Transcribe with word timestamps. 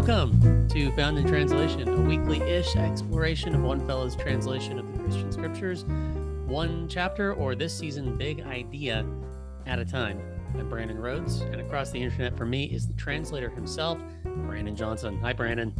Welcome 0.00 0.66
to 0.68 0.90
Found 0.92 1.18
in 1.18 1.26
Translation, 1.26 1.86
a 1.86 2.00
weekly 2.00 2.40
ish 2.40 2.74
exploration 2.74 3.54
of 3.54 3.60
one 3.60 3.86
fellow's 3.86 4.16
translation 4.16 4.78
of 4.78 4.90
the 4.94 4.98
Christian 4.98 5.30
scriptures, 5.30 5.84
one 6.46 6.88
chapter 6.88 7.34
or 7.34 7.54
this 7.54 7.76
season, 7.76 8.16
big 8.16 8.40
idea 8.40 9.04
at 9.66 9.78
a 9.78 9.84
time. 9.84 10.18
I'm 10.58 10.70
Brandon 10.70 10.98
Rhodes, 10.98 11.42
and 11.42 11.60
across 11.60 11.90
the 11.90 12.02
internet 12.02 12.34
for 12.34 12.46
me 12.46 12.64
is 12.64 12.86
the 12.86 12.94
translator 12.94 13.50
himself, 13.50 13.98
Brandon 14.24 14.74
Johnson. 14.74 15.20
Hi, 15.20 15.34
Brandon. 15.34 15.70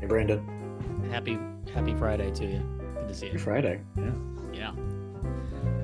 Hey, 0.00 0.06
Brandon. 0.06 1.10
Happy 1.10 1.38
Happy 1.74 1.94
Friday 1.94 2.30
to 2.30 2.46
you. 2.46 2.80
Good 2.94 3.08
to 3.08 3.14
see 3.14 3.26
you. 3.26 3.32
Happy 3.32 3.44
Friday. 3.44 3.80
Yeah. 3.98 4.12
Yeah. 4.54 4.72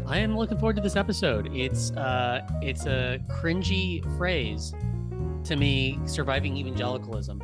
I 0.07 0.21
am 0.21 0.39
looking 0.39 0.57
forward 0.57 0.77
to 0.77 0.83
this 0.83 0.97
episode. 0.97 1.55
It's 1.55 1.91
uh 1.91 2.49
it's 2.63 2.87
a 2.87 3.21
cringy 3.29 4.03
phrase 4.17 4.73
to 5.49 5.57
me, 5.57 5.99
surviving 6.05 6.57
evangelicalism 6.59 7.39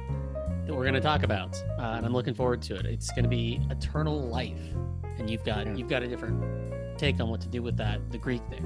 that 0.66 0.74
we're 0.74 0.82
going 0.84 0.94
to 0.94 1.00
talk 1.00 1.22
about, 1.22 1.56
uh, 1.78 1.94
and 1.96 2.04
I'm 2.06 2.12
looking 2.12 2.34
forward 2.34 2.60
to 2.62 2.74
it. 2.76 2.84
It's 2.86 3.10
going 3.10 3.22
to 3.24 3.28
be 3.30 3.60
eternal 3.70 4.28
life, 4.28 4.60
and 5.18 5.28
you've 5.28 5.44
got 5.44 5.66
Yeah. 5.66 5.74
you've 5.74 5.88
got 5.88 6.02
a 6.02 6.06
different 6.08 6.42
take 6.98 7.18
on 7.20 7.28
what 7.30 7.40
to 7.40 7.48
do 7.48 7.62
with 7.62 7.76
that, 7.78 8.00
the 8.12 8.18
Greek 8.18 8.42
there. 8.50 8.60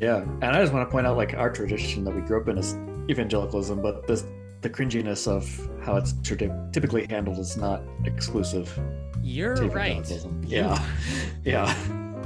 Yeah. 0.00 0.22
And 0.22 0.44
I 0.44 0.60
just 0.60 0.72
want 0.72 0.86
to 0.88 0.92
point 0.92 1.06
out 1.06 1.16
like 1.16 1.34
our 1.34 1.50
tradition 1.50 2.04
that 2.04 2.14
we 2.14 2.20
grew 2.22 2.40
up 2.40 2.48
in 2.48 2.58
is 2.58 2.74
evangelicalism, 3.10 3.80
but 3.80 4.06
this 4.06 4.24
the 4.62 4.70
cringiness 4.70 5.28
of 5.28 5.46
how 5.84 5.96
it's 5.96 6.14
tradi- 6.14 6.72
typically 6.72 7.06
handled 7.08 7.38
is 7.38 7.56
not 7.56 7.82
exclusive 8.04 8.78
You're 9.22 9.54
to 9.54 9.68
right. 9.68 10.10
Yeah. 10.42 10.82
Yeah. 11.44 11.74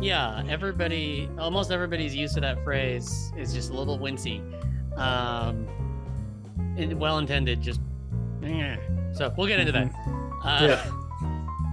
Yeah, 0.01 0.43
everybody, 0.49 1.29
almost 1.39 1.71
everybody's 1.71 2.15
used 2.17 2.35
to 2.37 2.41
that 2.41 2.65
phrase 2.65 3.31
is 3.37 3.53
just 3.53 3.71
a 3.71 3.75
little 3.75 3.99
wincy. 3.99 4.41
Um, 4.97 5.67
well 6.99 7.19
intended, 7.19 7.61
just. 7.61 7.81
eh. 8.43 8.77
So 9.13 9.33
we'll 9.37 9.47
get 9.49 9.61
into 9.61 9.73
that. 9.73 9.91
Uh, 10.45 10.67
Yeah. 10.69 10.91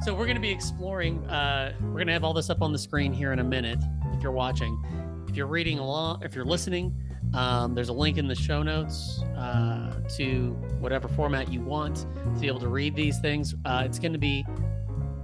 So 0.06 0.14
we're 0.14 0.26
going 0.26 0.36
to 0.36 0.42
be 0.42 0.52
exploring. 0.52 1.26
Uh, 1.28 1.74
we're 1.82 1.94
going 1.94 2.06
to 2.08 2.14
have 2.14 2.24
all 2.24 2.32
this 2.34 2.52
up 2.52 2.62
on 2.62 2.72
the 2.72 2.78
screen 2.78 3.12
here 3.12 3.34
in 3.34 3.40
a 3.40 3.44
minute. 3.44 3.80
If 4.14 4.22
you're 4.22 4.32
watching, 4.32 4.80
if 5.28 5.36
you're 5.36 5.48
reading 5.48 5.80
along, 5.80 6.22
if 6.24 6.36
you're 6.36 6.46
listening, 6.46 6.96
um, 7.34 7.74
there's 7.74 7.90
a 7.90 7.94
link 7.94 8.20
in 8.20 8.28
the 8.28 8.36
show 8.36 8.62
notes 8.62 9.24
uh, 9.36 10.00
to 10.18 10.52
whatever 10.80 11.08
format 11.08 11.52
you 11.52 11.62
want 11.62 12.06
to 12.36 12.40
be 12.40 12.46
able 12.46 12.60
to 12.60 12.68
read 12.68 12.96
these 12.96 13.18
things. 13.20 13.56
Uh, 13.66 13.82
it's 13.86 13.98
going 13.98 14.14
to 14.14 14.20
be 14.20 14.46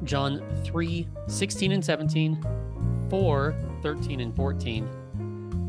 John 0.05 0.41
3, 0.65 1.07
16 1.27 1.71
and 1.71 1.85
17, 1.85 2.43
4, 3.11 3.55
13 3.83 4.19
and 4.21 4.35
14, 4.35 4.89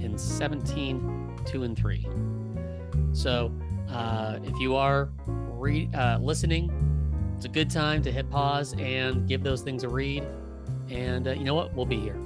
and 0.02 0.18
17, 0.18 1.13
2 1.44 1.62
and 1.62 1.76
3. 1.76 2.06
So 3.12 3.52
uh, 3.88 4.38
if 4.42 4.58
you 4.58 4.76
are 4.76 5.10
re- 5.24 5.90
uh, 5.94 6.18
listening, 6.18 6.70
it's 7.36 7.44
a 7.44 7.48
good 7.48 7.70
time 7.70 8.02
to 8.02 8.12
hit 8.12 8.30
pause 8.30 8.74
and 8.78 9.28
give 9.28 9.42
those 9.42 9.62
things 9.62 9.84
a 9.84 9.88
read. 9.88 10.24
And 10.90 11.28
uh, 11.28 11.32
you 11.32 11.44
know 11.44 11.54
what? 11.54 11.74
We'll 11.74 11.86
be 11.86 12.00
here. 12.00 12.18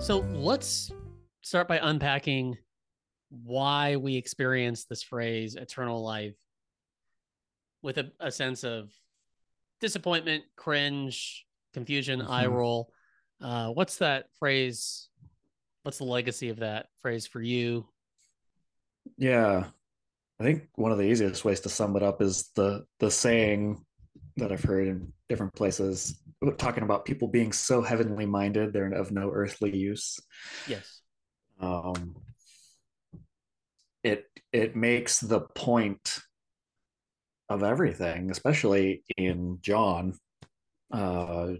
So 0.00 0.18
let's 0.32 0.92
start 1.42 1.66
by 1.66 1.78
unpacking 1.78 2.58
why 3.30 3.96
we 3.96 4.16
experience 4.16 4.84
this 4.84 5.02
phrase 5.02 5.56
eternal 5.56 6.02
life 6.02 6.36
with 7.82 7.98
a, 7.98 8.12
a 8.20 8.30
sense 8.30 8.64
of 8.64 8.92
disappointment, 9.80 10.44
cringe, 10.56 11.46
confusion, 11.72 12.22
eye 12.22 12.46
Mhm. 12.46 12.52
roll. 12.52 12.92
Uh, 13.40 13.70
what's 13.72 13.98
that 13.98 14.28
phrase? 14.38 15.08
What's 15.82 15.98
the 15.98 16.04
legacy 16.04 16.48
of 16.48 16.58
that 16.60 16.88
phrase 17.00 17.26
for 17.26 17.42
you? 17.42 17.88
Yeah. 19.18 19.70
I 20.40 20.42
think 20.42 20.68
one 20.74 20.92
of 20.92 20.98
the 20.98 21.04
easiest 21.04 21.44
ways 21.44 21.60
to 21.60 21.68
sum 21.68 21.96
it 21.96 22.02
up 22.02 22.20
is 22.22 22.50
the 22.56 22.86
the 22.98 23.10
saying 23.10 23.84
that 24.36 24.50
I've 24.50 24.64
heard 24.64 24.88
in 24.88 25.12
different 25.28 25.54
places 25.54 26.20
talking 26.58 26.82
about 26.82 27.04
people 27.04 27.28
being 27.28 27.52
so 27.52 27.80
heavenly 27.82 28.26
minded 28.26 28.72
they're 28.72 28.92
of 28.92 29.12
no 29.12 29.30
earthly 29.30 29.76
use. 29.76 30.18
Yes. 30.66 31.00
um, 31.60 32.16
it 34.02 34.26
it 34.52 34.74
makes 34.76 35.20
the 35.20 35.40
point 35.40 36.18
of 37.48 37.62
everything, 37.62 38.30
especially 38.30 39.02
in 39.16 39.58
John, 39.60 40.14
uh, 40.92 41.52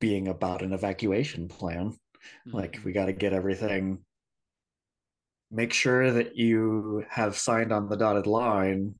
being 0.00 0.28
about 0.28 0.62
an 0.62 0.72
evacuation 0.72 1.48
plan. 1.48 1.96
Like 2.46 2.80
we 2.84 2.92
got 2.92 3.06
to 3.06 3.12
get 3.12 3.32
everything. 3.32 4.04
Make 5.50 5.72
sure 5.72 6.10
that 6.10 6.36
you 6.36 7.04
have 7.08 7.36
signed 7.36 7.72
on 7.72 7.88
the 7.88 7.96
dotted 7.96 8.26
line, 8.26 8.94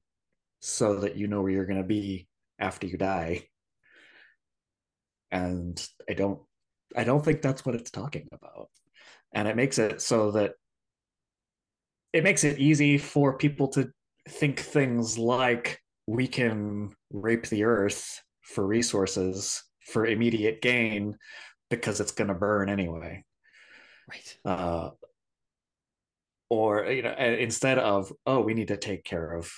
so 0.60 1.00
that 1.00 1.16
you 1.16 1.26
know 1.26 1.42
where 1.42 1.50
you're 1.50 1.66
going 1.66 1.82
to 1.82 1.88
be 1.88 2.28
after 2.58 2.86
you 2.86 2.96
die. 2.98 3.48
And 5.30 5.84
I 6.08 6.14
don't, 6.14 6.40
I 6.94 7.04
don't 7.04 7.24
think 7.24 7.42
that's 7.42 7.66
what 7.66 7.74
it's 7.74 7.90
talking 7.90 8.28
about 8.30 8.68
and 9.34 9.48
it 9.48 9.56
makes 9.56 9.78
it 9.78 10.00
so 10.00 10.30
that 10.30 10.52
it 12.12 12.22
makes 12.22 12.44
it 12.44 12.58
easy 12.58 12.96
for 12.96 13.36
people 13.36 13.68
to 13.68 13.90
think 14.28 14.60
things 14.60 15.18
like 15.18 15.80
we 16.06 16.26
can 16.26 16.94
rape 17.10 17.46
the 17.46 17.64
earth 17.64 18.22
for 18.42 18.66
resources 18.66 19.62
for 19.86 20.06
immediate 20.06 20.60
gain 20.60 21.16
because 21.70 22.00
it's 22.00 22.12
going 22.12 22.28
to 22.28 22.34
burn 22.34 22.68
anyway. 22.68 23.24
Right. 24.08 24.36
uh, 24.44 24.90
or 26.50 26.84
you 26.86 27.02
know 27.02 27.14
instead 27.14 27.78
of 27.78 28.12
oh 28.26 28.40
we 28.40 28.54
need 28.54 28.68
to 28.68 28.76
take 28.76 29.04
care 29.04 29.32
of 29.32 29.50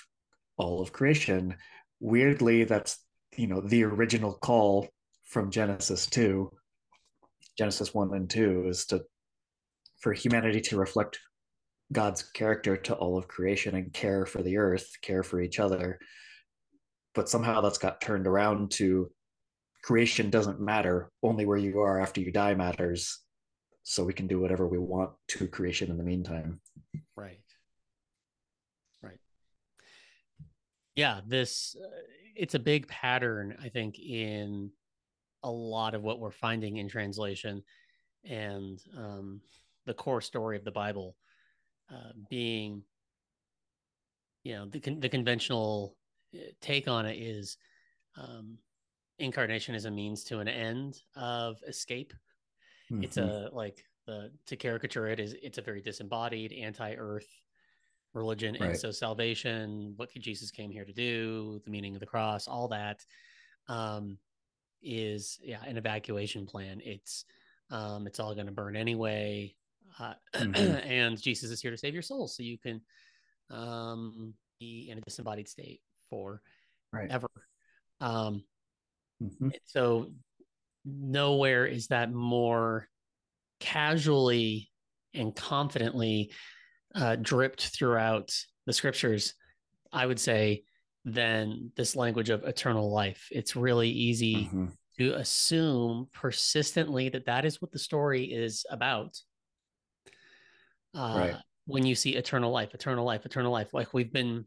all 0.57 0.81
of 0.81 0.93
creation 0.93 1.57
weirdly 2.01 2.65
that's 2.65 3.05
you 3.37 3.47
know 3.47 3.61
the 3.61 3.85
original 3.85 4.33
call 4.33 4.89
from 5.25 5.51
genesis 5.51 6.07
2 6.07 6.51
genesis 7.59 7.93
1 7.93 8.15
and 8.15 8.31
2 8.31 8.67
is 8.69 8.87
to 8.87 9.03
for 10.01 10.13
humanity 10.13 10.61
to 10.61 10.79
reflect 10.79 11.19
god's 11.93 12.23
character 12.23 12.77
to 12.77 12.95
all 12.95 13.19
of 13.19 13.29
creation 13.29 13.75
and 13.75 13.93
care 13.93 14.25
for 14.25 14.43
the 14.43 14.57
earth 14.57 14.89
care 15.03 15.23
for 15.23 15.41
each 15.41 15.59
other 15.59 15.99
but 17.17 17.29
somehow 17.29 17.61
that's 17.61 17.79
got 17.79 18.01
turned 18.01 18.27
around 18.27 18.71
to 18.71 19.11
creation 19.83 20.31
doesn't 20.31 20.61
matter 20.61 21.11
only 21.23 21.47
where 21.47 21.57
you 21.57 21.81
are 21.81 22.01
after 22.01 22.21
you 22.21 22.31
die 22.31 22.55
matters 22.55 23.21
so 23.83 24.05
we 24.05 24.13
can 24.13 24.27
do 24.27 24.39
whatever 24.39 24.69
we 24.69 24.79
want 24.79 25.11
to 25.27 25.49
creation 25.49 25.91
in 25.91 25.97
the 25.97 26.05
meantime 26.05 26.61
Right. 27.17 27.41
Right. 29.03 29.19
Yeah, 30.95 31.21
this 31.27 31.77
uh, 31.83 31.89
it's 32.35 32.55
a 32.55 32.59
big 32.59 32.87
pattern 32.89 33.57
I 33.63 33.71
think 33.71 33.99
in 33.99 34.71
a 35.43 35.51
lot 35.51 35.95
of 35.95 36.03
what 36.03 36.21
we're 36.21 36.31
finding 36.31 36.77
in 36.77 36.89
translation 36.89 37.63
and 38.25 38.79
um, 38.97 39.41
the 39.87 39.95
core 39.95 40.21
story 40.21 40.57
of 40.57 40.65
the 40.65 40.71
Bible 40.71 41.17
uh, 41.91 42.13
being 42.29 42.83
you 44.43 44.55
know 44.55 44.67
the 44.67 44.81
con- 44.81 45.01
the 45.01 45.09
conventional 45.09 45.97
take 46.61 46.89
on 46.89 47.07
it 47.07 47.19
is 47.19 47.57
um, 48.17 48.59
incarnation 49.19 49.75
is 49.75 49.85
a 49.85 49.91
means 49.91 50.25
to 50.25 50.39
an 50.41 50.49
end 50.49 51.03
of 51.15 51.63
escape. 51.67 52.13
It's 53.03 53.17
Mhm. 53.17 53.51
a 53.51 53.55
like 53.55 53.85
the 54.07 54.33
to 54.47 54.57
caricature 54.57 55.09
it 55.09 55.19
is 55.21 55.35
it's 55.43 55.59
a 55.59 55.63
very 55.63 55.81
disembodied 55.81 56.53
anti-earth 56.53 57.29
religion. 58.15 58.57
And 58.57 58.77
so 58.77 58.91
salvation 58.91 59.93
what 59.97 60.11
jesus 60.15 60.51
came 60.51 60.71
here 60.71 60.85
to 60.85 60.93
do 60.93 61.61
the 61.65 61.71
meaning 61.71 61.95
of 61.95 62.01
the 62.01 62.07
cross 62.07 62.47
all 62.49 62.69
that 62.69 63.05
um 63.69 64.19
is 64.83 65.39
yeah 65.43 65.63
an 65.65 65.77
evacuation 65.77 66.47
plan. 66.47 66.81
It's 66.85 67.25
um 67.71 68.07
it's 68.07 68.21
all 68.21 68.35
going 68.35 68.47
to 68.47 68.53
burn 68.53 68.77
anyway. 68.77 69.55
Uh, 69.99 70.15
Mhm. 70.35 70.87
and 70.87 71.21
jesus 71.21 71.51
is 71.51 71.61
here 71.61 71.71
to 71.71 71.77
save 71.79 71.95
your 71.95 72.03
soul 72.03 72.29
so 72.29 72.43
you 72.43 72.59
can 72.59 72.81
um 73.51 74.35
be 74.61 74.89
in 74.91 74.99
a 74.99 75.01
disembodied 75.01 75.49
state 75.49 75.81
for 76.11 76.41
right 76.93 77.11
ever 77.11 77.29
um 78.01 78.43
Mhm. 79.23 79.51
so 79.65 80.13
nowhere 80.85 81.67
is 81.67 81.89
that 81.89 82.13
more 82.13 82.89
casually 83.61 84.71
and 85.15 85.35
confidently 85.35 86.31
uh, 86.95 87.17
dripped 87.17 87.69
throughout 87.69 88.33
the 88.67 88.73
scriptures, 88.73 89.35
I 89.93 90.07
would 90.07 90.21
say, 90.21 90.65
than 91.05 91.73
this 91.77 91.97
language 91.97 92.31
of 92.31 92.45
eternal 92.45 92.91
life. 92.93 93.29
It's 93.31 93.57
really 93.57 93.91
easy 93.91 94.35
Mhm. 94.35 94.73
to 94.99 95.15
assume 95.15 96.09
persistently 96.13 97.09
that 97.11 97.27
that 97.27 97.45
is 97.45 97.61
what 97.61 97.73
the 97.73 97.79
story 97.79 98.25
is 98.25 98.65
about. 98.71 99.21
Uh, 100.95 101.15
Right. 101.17 101.37
When 101.67 101.85
you 101.85 101.95
see 101.95 102.15
eternal 102.15 102.53
life, 102.53 102.75
eternal 102.75 103.05
life, 103.05 103.27
eternal 103.27 103.51
life, 103.51 103.75
like 103.75 103.93
we've 103.93 104.13
been 104.13 104.45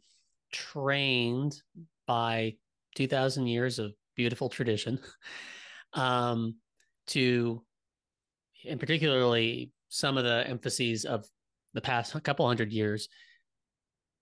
trained 0.51 1.61
by 2.07 2.55
2000 2.95 3.47
years 3.47 3.79
of 3.79 3.93
beautiful 4.15 4.49
tradition 4.49 4.99
um, 5.93 6.55
to 7.07 7.63
and 8.67 8.79
particularly 8.79 9.71
some 9.87 10.17
of 10.17 10.23
the 10.23 10.45
emphases 10.47 11.05
of 11.05 11.25
the 11.73 11.81
past 11.81 12.21
couple 12.23 12.45
hundred 12.47 12.71
years 12.73 13.07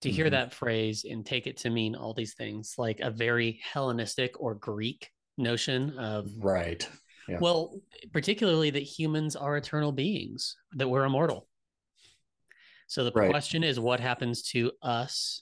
to 0.01 0.12
hear 0.12 0.27
Mhm. 0.27 0.31
that 0.31 0.53
phrase 0.53 1.06
and 1.09 1.25
take 1.25 1.47
it 1.47 1.57
to 1.57 1.69
mean 1.69 1.95
all 1.95 2.13
these 2.13 2.35
things 2.35 2.75
like 2.77 3.00
a 3.00 3.09
very 3.09 3.59
hellenistic 3.63 4.39
or 4.39 4.53
greek 4.56 5.09
notion 5.38 5.97
of 5.97 6.30
Right. 6.38 6.88
Yeah. 7.27 7.39
well 7.39 7.81
particularly 8.13 8.69
that 8.69 8.83
humans 8.83 9.35
are 9.35 9.57
eternal 9.57 9.91
beings 9.91 10.56
that 10.75 10.88
we're 10.88 11.03
immortal 11.06 11.47
so 12.88 13.03
the 13.03 13.12
Right. 13.12 13.30
question 13.30 13.63
is 13.63 13.80
what 13.80 14.00
happens 14.00 14.44
to 14.51 14.71
us 14.81 15.41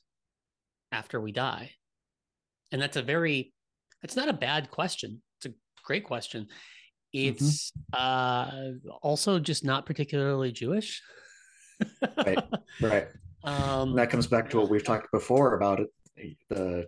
after 0.95 1.19
we 1.19 1.31
die 1.31 1.71
and 2.71 2.81
that's 2.81 2.97
a 2.97 3.01
very 3.01 3.53
it's 4.03 4.15
not 4.15 4.29
a 4.29 4.33
bad 4.33 4.71
question 4.71 5.21
it's 5.37 5.45
a 5.47 5.55
great 5.83 6.05
question 6.05 6.47
it's 7.13 7.71
uh 7.93 8.71
also 9.01 9.39
just 9.39 9.63
not 9.63 9.85
particularly 9.85 10.51
jewish 10.51 11.01
Right. 12.17 12.43
Right. 12.81 13.07
um 13.43 13.95
that 13.95 14.09
comes 14.09 14.27
back 14.27 14.49
to 14.51 14.57
what 14.57 14.69
we've 14.69 14.83
talked 14.83 15.11
before 15.11 15.55
about 15.55 15.81
it, 15.81 16.37
the 16.49 16.87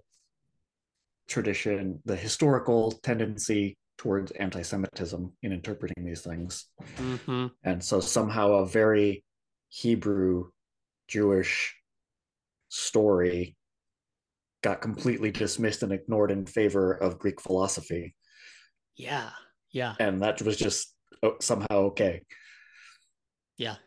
tradition, 1.28 2.00
the 2.06 2.16
historical 2.16 2.92
tendency 3.04 3.78
towards 3.98 4.32
anti-Semitism 4.32 5.34
in 5.44 5.52
interpreting 5.52 6.06
these 6.06 6.22
things. 6.22 6.68
mhm. 6.98 7.52
And 7.64 7.84
so 7.84 8.00
somehow 8.00 8.54
a 8.54 8.66
very 8.66 9.26
Hebrew 9.68 10.52
Jewish 11.10 11.76
story 12.70 13.57
got 14.68 14.82
completely 14.82 15.32
dismissed 15.32 15.82
and 15.84 15.94
ignored 15.94 16.30
in 16.30 16.46
favor 16.46 16.92
of 16.92 17.18
Greek 17.20 17.40
philosophy. 17.40 18.14
yeah 18.98 19.30
yeah 19.72 19.96
And 20.00 20.22
that 20.22 20.42
was 20.42 20.58
just 20.58 20.94
oh, 21.24 21.36
somehow 21.40 21.78
okay. 21.92 22.22
Yeah. 23.58 23.78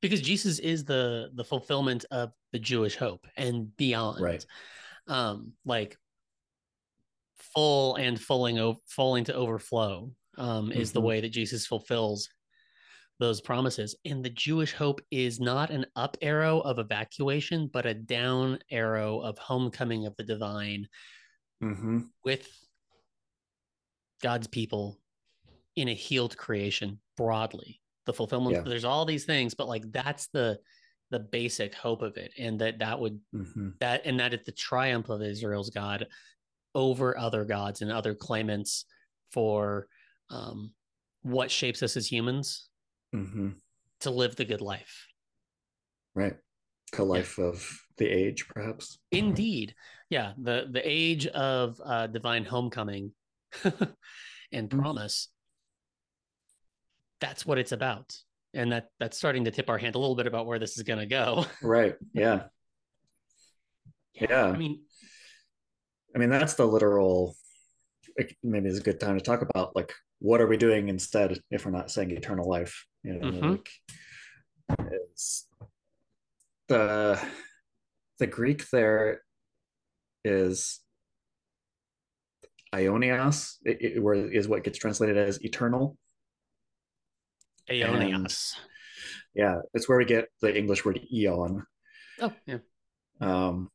Because 0.00 0.20
Jesus 0.22 0.58
is 0.58 0.84
the 0.84 1.28
the 1.34 1.44
fulfillment 1.44 2.06
of 2.10 2.30
the 2.52 2.58
Jewish 2.58 2.96
hope 2.96 3.26
and 3.36 3.76
beyond. 3.76 4.20
Right. 4.22 4.44
Um 5.06 5.52
like 5.66 5.96
full 7.54 7.96
and 7.96 8.18
fulling 8.20 8.58
o- 8.58 8.80
falling 8.86 9.24
to 9.24 9.34
overflow 9.34 10.10
um 10.38 10.72
is 10.72 10.92
the 10.92 11.00
Mhm. 11.00 11.04
way 11.08 11.20
that 11.20 11.32
Jesus 11.40 11.66
fulfills 11.66 12.28
those 13.18 13.40
promises. 13.40 13.96
And 14.04 14.24
the 14.24 14.30
Jewish 14.30 14.72
hope 14.72 15.00
is 15.10 15.40
not 15.40 15.70
an 15.70 15.86
up 15.96 16.16
arrow 16.20 16.60
of 16.60 16.78
evacuation, 16.78 17.68
but 17.72 17.86
a 17.86 17.94
down 17.94 18.58
arrow 18.70 19.20
of 19.20 19.38
homecoming 19.38 20.06
of 20.06 20.14
the 20.16 20.24
divine 20.24 20.86
hmm 21.60 22.00
with 22.24 22.48
God's 24.22 24.46
people 24.46 24.98
in 25.76 25.88
a 25.88 25.94
healed 25.94 26.36
creation 26.36 27.00
broadly. 27.16 27.80
The 28.06 28.12
fulfillment 28.12 28.56
Yeah. 28.56 28.62
there's 28.62 28.84
all 28.84 29.04
these 29.04 29.24
things, 29.24 29.54
but 29.54 29.68
like 29.68 29.90
that's 29.92 30.28
the 30.28 30.58
the 31.10 31.20
basic 31.20 31.72
hope 31.74 32.02
of 32.02 32.16
it 32.16 32.32
and 32.36 32.60
that 32.60 32.80
that 32.80 32.98
would 32.98 33.20
hmm 33.32 33.70
that 33.78 34.02
and 34.04 34.18
that 34.18 34.34
it's 34.34 34.46
the 34.46 34.52
triumph 34.52 35.08
of 35.08 35.22
Israel's 35.22 35.70
God 35.70 36.06
over 36.74 37.16
other 37.16 37.44
gods 37.44 37.80
and 37.82 37.90
other 37.92 38.14
claimants 38.14 38.84
for 39.32 39.88
um 40.30 40.72
what 41.22 41.50
shapes 41.50 41.82
us 41.82 41.96
as 41.96 42.10
humans 42.10 42.68
hmm 43.12 43.50
to 44.00 44.10
live 44.10 44.36
the 44.36 44.44
good 44.44 44.60
life. 44.60 45.06
Right. 46.14 46.36
A 46.98 47.02
life 47.02 47.38
of 47.38 47.80
the 47.98 48.06
age, 48.06 48.46
perhaps. 48.48 48.98
Indeed. 49.10 49.74
Yeah, 50.10 50.32
the 50.40 50.66
the 50.70 50.82
age 50.82 51.26
of 51.26 51.80
uh 51.84 52.06
divine 52.06 52.44
homecoming 52.44 53.12
and 54.52 54.70
Mhm. 54.70 54.78
promise. 54.78 55.28
That's 57.20 57.44
what 57.46 57.58
it's 57.58 57.72
about. 57.72 58.14
And 58.54 58.72
that 58.72 58.88
that's 58.98 59.16
starting 59.18 59.44
to 59.44 59.50
tip 59.50 59.68
our 59.68 59.78
hand 59.78 59.94
a 59.94 59.98
little 59.98 60.16
bit 60.16 60.26
about 60.26 60.46
where 60.46 60.58
this 60.58 60.76
is 60.76 60.82
going 60.84 60.98
to 61.00 61.06
go. 61.06 61.46
Right. 61.62 61.96
Yeah. 62.14 62.44
Yeah. 64.14 64.46
I 64.46 64.56
mean, 64.56 64.80
I 66.14 66.18
mean, 66.18 66.30
that's 66.30 66.54
the 66.54 66.66
literal. 66.66 67.36
Maybe 68.42 68.68
it's 68.70 68.78
a 68.78 68.82
good 68.82 68.98
time 69.00 69.18
to 69.18 69.22
talk 69.22 69.42
about 69.42 69.76
like 69.76 69.92
what 70.20 70.40
are 70.40 70.46
we 70.46 70.56
doing 70.56 70.88
instead 70.88 71.38
if 71.50 71.66
we're 71.66 71.72
not 71.72 71.90
saying 71.90 72.10
eternal 72.12 72.48
life. 72.48 72.86
You 73.06 73.12
know, 73.14 73.30
Mhm. 73.30 73.50
like 73.52 73.70
it's 74.92 75.48
the 76.66 77.24
the 78.18 78.26
Greek 78.26 78.68
there 78.70 79.22
is 80.24 80.80
Ionios, 82.74 83.58
it, 83.64 83.80
it, 83.80 84.02
where 84.02 84.14
is 84.32 84.48
what 84.48 84.64
gets 84.64 84.78
translated 84.78 85.16
as 85.16 85.40
eternal. 85.44 85.96
Aeonios. 87.70 88.56
Yeah, 89.34 89.60
it's 89.72 89.88
where 89.88 89.98
we 89.98 90.04
get 90.04 90.28
the 90.40 90.56
English 90.56 90.84
word 90.84 90.98
eon. 91.12 91.64
Oh, 92.20 92.34
yeah. 92.44 92.58
Um, 93.20 93.70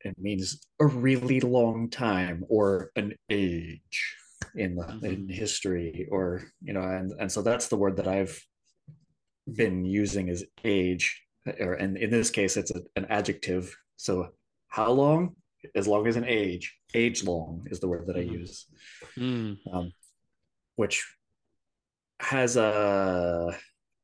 it 0.00 0.18
means 0.18 0.66
a 0.80 0.86
really 0.86 1.40
long 1.40 1.90
time 1.90 2.46
or 2.48 2.92
an 2.96 3.16
age 3.28 4.16
in 4.54 4.76
the 4.76 4.98
in 5.02 5.28
history, 5.28 6.06
or 6.10 6.42
you 6.62 6.72
know, 6.72 6.82
and 6.82 7.12
and 7.20 7.30
so 7.30 7.42
that's 7.42 7.68
the 7.68 7.76
word 7.76 7.96
that 7.96 8.08
I've 8.08 8.38
been 9.46 9.84
using 9.84 10.28
is 10.28 10.44
age, 10.64 11.22
or 11.58 11.74
and 11.74 11.96
in 11.96 12.10
this 12.10 12.30
case, 12.30 12.56
it's 12.56 12.70
a, 12.70 12.82
an 12.96 13.06
adjective. 13.10 13.76
So 13.96 14.30
how 14.68 14.90
long? 14.92 15.36
As 15.74 15.86
long 15.86 16.06
as 16.06 16.16
an 16.16 16.24
age. 16.24 16.74
Age 16.94 17.22
long 17.22 17.66
is 17.70 17.80
the 17.80 17.88
word 17.88 18.06
that 18.06 18.16
I 18.16 18.20
Mhm. 18.20 18.32
use, 18.32 18.66
Mm, 19.16 19.58
um, 19.70 19.92
which 20.76 21.04
has 22.20 22.56
a 22.56 23.54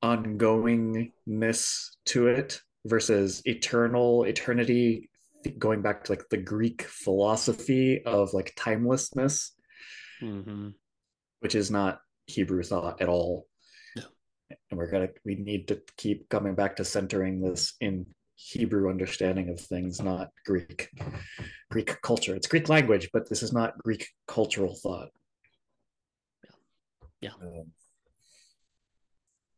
ongoingness 0.03 1.89
to 2.07 2.29
it 2.29 2.61
versus 2.85 3.43
eternal 3.47 4.25
eternity 4.25 5.11
going 5.59 5.81
back 5.83 6.05
to 6.05 6.13
like 6.13 6.29
the 6.31 6.37
greek 6.37 6.83
philosophy 6.83 8.03
of 8.05 8.33
like 8.35 8.53
timelessness 8.57 9.56
mhm. 10.23 10.75
which 11.41 11.55
is 11.55 11.71
not 11.71 12.01
hebrew 12.27 12.63
thought 12.63 13.01
at 13.01 13.09
all 13.09 13.47
No. 13.97 14.05
and 14.71 14.79
we're 14.79 14.91
gonna 14.91 15.09
we 15.25 15.35
need 15.37 15.69
to 15.69 15.81
keep 15.97 16.29
coming 16.29 16.55
back 16.55 16.77
to 16.77 16.85
centering 16.85 17.41
this 17.41 17.75
in 17.81 18.07
hebrew 18.35 18.91
understanding 18.91 19.49
of 19.49 19.59
things 19.61 20.01
not 20.03 20.29
greek 20.45 20.91
greek 21.71 22.01
culture 22.03 22.35
it's 22.35 22.47
greek 22.47 22.69
language 22.69 23.09
but 23.13 23.29
this 23.29 23.43
is 23.43 23.53
not 23.53 23.79
greek 23.79 24.07
cultural 24.29 24.75
thought 24.75 25.09
Yeah. 27.21 27.31
Um, 27.41 27.73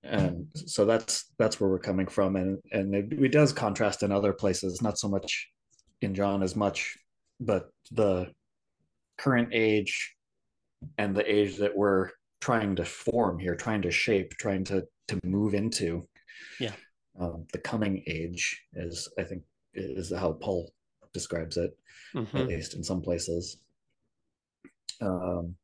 and 0.05 0.47
so 0.55 0.85
that's 0.85 1.33
that's 1.39 1.61
where 1.61 1.69
we're 1.69 1.81
coming 1.81 2.07
from 2.07 2.37
and 2.37 2.59
and 2.71 2.95
it, 2.95 3.13
it 3.13 3.33
does 3.33 3.53
contrast 3.53 4.03
in 4.03 4.13
other 4.13 4.33
places 4.33 4.81
not 4.81 4.97
so 4.99 5.09
much 5.09 5.49
in 6.01 6.15
john 6.15 6.43
as 6.43 6.55
much 6.55 6.97
but 7.41 7.71
the 7.91 8.31
current 9.19 9.49
age 9.53 10.15
and 10.99 11.15
the 11.15 11.31
age 11.33 11.57
that 11.57 11.77
we're 11.77 12.11
trying 12.41 12.77
to 12.77 12.85
form 12.85 13.39
here 13.39 13.55
trying 13.55 13.83
to 13.83 13.91
shape 13.91 14.31
trying 14.39 14.65
to 14.65 14.87
to 15.09 15.19
move 15.25 15.55
into 15.55 16.07
Yeah. 16.61 16.75
um, 17.19 17.47
the 17.53 17.59
coming 17.59 18.03
age 18.07 18.65
is 18.75 19.09
i 19.19 19.25
think 19.25 19.43
is 19.75 20.13
how 20.13 20.33
paul 20.33 20.73
describes 21.13 21.57
it 21.57 21.77
Mhm. 22.15 22.35
at 22.41 22.47
least 22.47 22.75
in 22.75 22.83
some 22.85 23.03
places. 23.03 23.59
Um, 25.01 25.57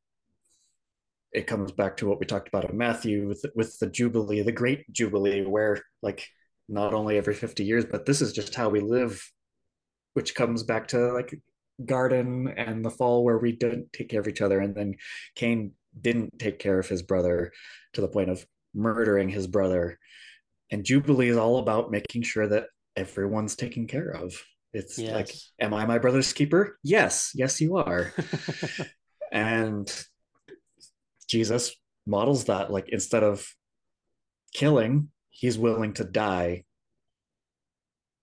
it 1.33 1.47
comes 1.47 1.73
back 1.73 1.97
to 1.97 2.07
what 2.07 2.21
we 2.21 2.27
talked 2.27 2.49
about 2.49 2.69
in 2.69 2.77
Matthew 2.77 3.27
with 3.27 3.45
with 3.55 3.79
the 3.79 3.87
Jubilee, 3.89 4.43
the 4.43 4.53
Great 4.53 4.91
Jubilee, 4.93 5.43
where 5.45 5.83
like 6.03 6.29
not 6.69 6.93
only 6.95 7.17
every 7.17 7.35
fifty 7.35 7.65
years, 7.65 7.85
but 7.85 8.05
this 8.07 8.21
is 8.21 8.33
just 8.33 8.55
how 8.55 8.69
we 8.69 8.81
live, 8.81 9.33
which 10.13 10.35
comes 10.35 10.63
back 10.63 10.87
to 10.89 11.13
like 11.13 11.41
garden 11.85 12.49
and 12.57 12.85
the 12.85 12.91
fall 12.91 13.25
where 13.25 13.39
we 13.39 13.53
didn't 13.53 13.93
take 13.93 14.09
care 14.09 14.21
of 14.21 14.29
each 14.29 14.41
other, 14.41 14.61
and 14.61 14.75
then 14.75 14.95
Cain 15.35 15.73
didn't 16.01 16.39
take 16.39 16.59
care 16.59 16.79
of 16.79 16.89
his 16.89 17.03
brother 17.03 17.53
to 17.95 18.01
the 18.01 18.09
point 18.09 18.31
of 18.31 18.45
murdering 18.75 19.29
his 19.29 19.47
brother. 19.47 19.99
And 20.71 20.85
Jubilee 20.85 21.29
is 21.29 21.37
all 21.37 21.59
about 21.59 21.91
making 21.91 22.23
sure 22.23 22.47
that 22.49 22.67
everyone's 22.97 23.57
taken 23.57 23.87
care 23.87 24.11
of. 24.11 24.43
It's 24.73 24.99
like 24.99 25.33
Am 25.61 25.73
I 25.73 25.87
my 25.87 25.99
brother's 25.99 26.33
keeper? 26.33 26.79
Yes, 26.83 27.31
yes, 27.35 27.61
you 27.61 27.77
are. 27.77 28.13
and 29.33 29.91
Jesus 31.29 31.75
models 32.07 32.45
that 32.45 32.71
like 32.73 32.89
instead 32.89 33.23
of 33.23 33.47
killing, 34.53 35.11
he's 35.31 35.59
willing 35.59 35.93
to 35.95 36.05
die 36.05 36.65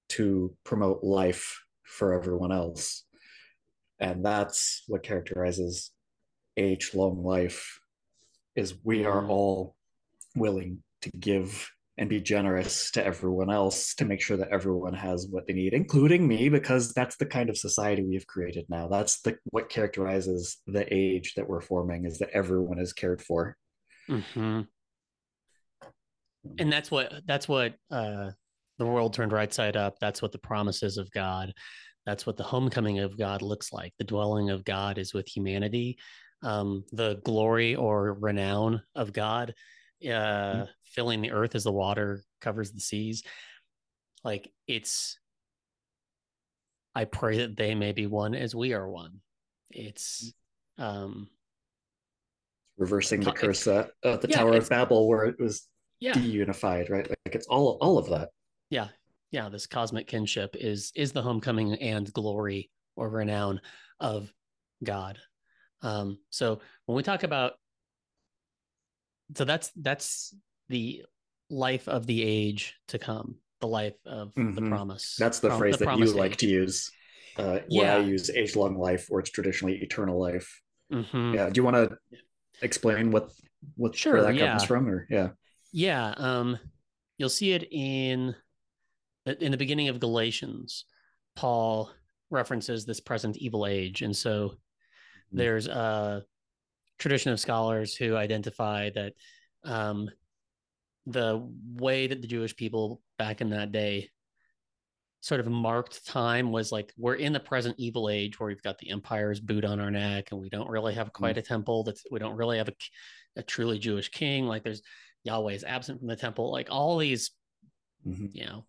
to 0.09 0.55
promote 0.65 1.03
life 1.03 1.63
for 1.83 2.13
everyone 2.13 2.51
else. 2.51 3.05
And 4.01 4.25
that's 4.25 4.83
what 4.87 5.03
characterizes 5.03 5.91
age 6.57 6.91
long 6.93 7.23
life 7.23 7.79
is 8.55 8.75
we 8.83 9.05
are 9.05 9.21
Mm. 9.21 9.29
all 9.29 9.75
willing 10.35 10.83
to 11.03 11.11
give 11.11 11.69
and 11.97 12.09
be 12.09 12.19
generous 12.19 12.89
to 12.91 13.05
everyone 13.05 13.49
else 13.51 13.93
to 13.95 14.05
make 14.05 14.21
sure 14.21 14.37
that 14.37 14.49
everyone 14.49 14.93
has 14.93 15.27
what 15.29 15.45
they 15.47 15.53
need 15.53 15.73
including 15.73 16.27
me 16.27 16.49
because 16.49 16.93
that's 16.93 17.15
the 17.17 17.25
kind 17.25 17.49
of 17.49 17.57
society 17.57 18.03
we've 18.03 18.27
created 18.27 18.65
now 18.69 18.87
that's 18.87 19.21
the 19.21 19.37
what 19.51 19.69
characterizes 19.69 20.57
the 20.67 20.85
age 20.93 21.33
that 21.35 21.47
we're 21.47 21.61
forming 21.61 22.05
is 22.05 22.17
that 22.19 22.29
everyone 22.31 22.79
is 22.79 22.93
cared 22.93 23.21
for 23.21 23.55
Mhm. 24.09 24.67
and 26.59 26.71
that's 26.71 26.89
what 26.91 27.13
that's 27.25 27.47
what 27.47 27.75
uh 27.91 28.31
the 28.77 28.85
world 28.85 29.13
turned 29.13 29.31
right 29.31 29.53
side 29.53 29.75
up 29.77 29.95
that's 29.99 30.21
what 30.21 30.31
the 30.31 30.39
promises 30.39 30.97
of 30.97 31.11
god 31.11 31.53
that's 32.11 32.25
what 32.25 32.35
the 32.35 32.43
homecoming 32.43 32.99
of 32.99 33.17
god 33.17 33.41
looks 33.41 33.71
like. 33.71 33.93
The 33.97 34.03
dwelling 34.03 34.49
of 34.49 34.65
god 34.65 34.97
is 34.97 35.13
with 35.13 35.27
humanity 35.27 35.97
um 36.43 36.83
the 36.91 37.21
glory 37.23 37.75
or 37.75 38.15
renown 38.15 38.81
of 38.95 39.13
god 39.13 39.53
uh 40.03 40.07
mm-hmm. 40.07 40.63
filling 40.83 41.21
the 41.21 41.31
earth 41.31 41.55
as 41.55 41.63
the 41.63 41.71
water 41.71 42.21
covers 42.41 42.73
the 42.73 42.81
seas. 42.81 43.23
Like 44.25 44.51
it's 44.67 45.17
i 46.93 47.05
pray 47.05 47.37
that 47.37 47.55
they 47.55 47.75
may 47.75 47.93
be 47.93 48.07
one 48.07 48.35
as 48.35 48.53
we 48.53 48.73
are 48.73 48.89
one. 48.89 49.21
It's 49.69 50.33
um 50.77 51.29
reversing 52.77 53.21
the 53.21 53.31
curse 53.31 53.65
at, 53.67 53.91
at 54.03 54.19
the 54.19 54.27
yeah, 54.27 54.35
tower 54.35 54.55
of 54.55 54.67
babel 54.67 55.07
where 55.07 55.23
it 55.23 55.39
was 55.39 55.65
yeah. 56.01 56.11
deunified 56.11 56.89
right? 56.89 57.07
Like 57.07 57.35
it's 57.35 57.47
all 57.47 57.77
all 57.79 57.97
of 57.97 58.09
that. 58.09 58.31
Yeah 58.69 58.89
yeah 59.31 59.49
this 59.49 59.65
cosmic 59.65 60.07
kinship 60.07 60.55
is 60.59 60.91
is 60.95 61.11
the 61.11 61.21
homecoming 61.21 61.73
and 61.75 62.11
glory 62.13 62.69
or 62.95 63.09
renown 63.09 63.59
of 63.99 64.31
god 64.83 65.17
um 65.81 66.17
so 66.29 66.59
when 66.85 66.95
we 66.95 67.03
talk 67.03 67.23
about 67.23 67.53
so 69.35 69.45
that's 69.45 69.71
that's 69.77 70.35
the 70.69 71.03
life 71.49 71.87
of 71.87 72.05
the 72.05 72.23
age 72.23 72.75
to 72.87 72.99
come 72.99 73.35
the 73.59 73.67
life 73.67 73.95
of 74.05 74.33
mm-hmm. 74.35 74.55
the 74.55 74.69
promise 74.69 75.15
that's 75.17 75.39
the 75.39 75.49
Prom- 75.49 75.59
phrase 75.59 75.77
the 75.77 75.85
that 75.85 75.97
you 75.97 76.05
age. 76.05 76.13
like 76.13 76.35
to 76.37 76.47
use 76.47 76.91
uh 77.37 77.59
yeah. 77.69 77.95
i 77.95 77.99
use 77.99 78.29
age 78.29 78.55
long 78.55 78.77
life 78.77 79.07
or 79.09 79.19
it's 79.19 79.29
traditionally 79.29 79.77
eternal 79.77 80.19
life 80.19 80.61
mm-hmm. 80.91 81.33
yeah 81.33 81.49
do 81.49 81.59
you 81.59 81.63
want 81.63 81.75
to 81.75 81.97
explain 82.61 83.11
what 83.11 83.31
what 83.75 83.95
sure, 83.95 84.13
where 84.13 84.23
that 84.23 84.35
yeah. 84.35 84.49
comes 84.49 84.63
from 84.63 84.87
or 84.87 85.07
yeah 85.09 85.29
yeah 85.71 86.13
um 86.17 86.57
you'll 87.17 87.29
see 87.29 87.51
it 87.51 87.67
in 87.71 88.35
in 89.25 89.51
the 89.51 89.57
beginning 89.57 89.89
of 89.89 89.99
galatians 89.99 90.85
paul 91.35 91.91
references 92.29 92.85
this 92.85 92.99
present 92.99 93.37
evil 93.37 93.65
age 93.65 94.01
and 94.01 94.15
so 94.15 94.49
mm-hmm. 94.49 95.37
there's 95.37 95.67
a 95.67 96.23
tradition 96.97 97.31
of 97.31 97.39
scholars 97.39 97.95
who 97.95 98.15
identify 98.15 98.89
that 98.89 99.13
um 99.63 100.09
the 101.07 101.47
way 101.75 102.07
that 102.07 102.21
the 102.21 102.27
jewish 102.27 102.55
people 102.55 103.01
back 103.17 103.41
in 103.41 103.49
that 103.49 103.71
day 103.71 104.09
sort 105.21 105.39
of 105.39 105.47
marked 105.47 106.05
time 106.05 106.51
was 106.51 106.71
like 106.71 106.91
we're 106.97 107.13
in 107.13 107.31
the 107.31 107.39
present 107.39 107.75
evil 107.77 108.09
age 108.09 108.39
where 108.39 108.47
we've 108.47 108.63
got 108.63 108.77
the 108.79 108.89
empire's 108.89 109.39
boot 109.39 109.63
on 109.63 109.79
our 109.79 109.91
neck 109.91 110.31
and 110.31 110.41
we 110.41 110.49
don't 110.49 110.69
really 110.69 110.95
have 110.95 111.13
quite 111.13 111.35
mm. 111.35 111.39
a 111.39 111.41
temple 111.43 111.83
that's 111.83 112.03
we 112.11 112.19
don't 112.19 112.35
really 112.35 112.57
have 112.57 112.67
a, 112.67 112.73
a 113.37 113.43
truly 113.43 113.77
jewish 113.77 114.09
king 114.09 114.45
like 114.45 114.63
there's 114.63 114.81
yahweh 115.23 115.53
is 115.53 115.63
absent 115.63 115.99
from 115.99 116.07
the 116.07 116.15
temple 116.15 116.51
like 116.51 116.67
all 116.71 116.97
these 116.97 117.31
mm-hmm. 118.05 118.25
you 118.33 118.45
know 118.45 118.65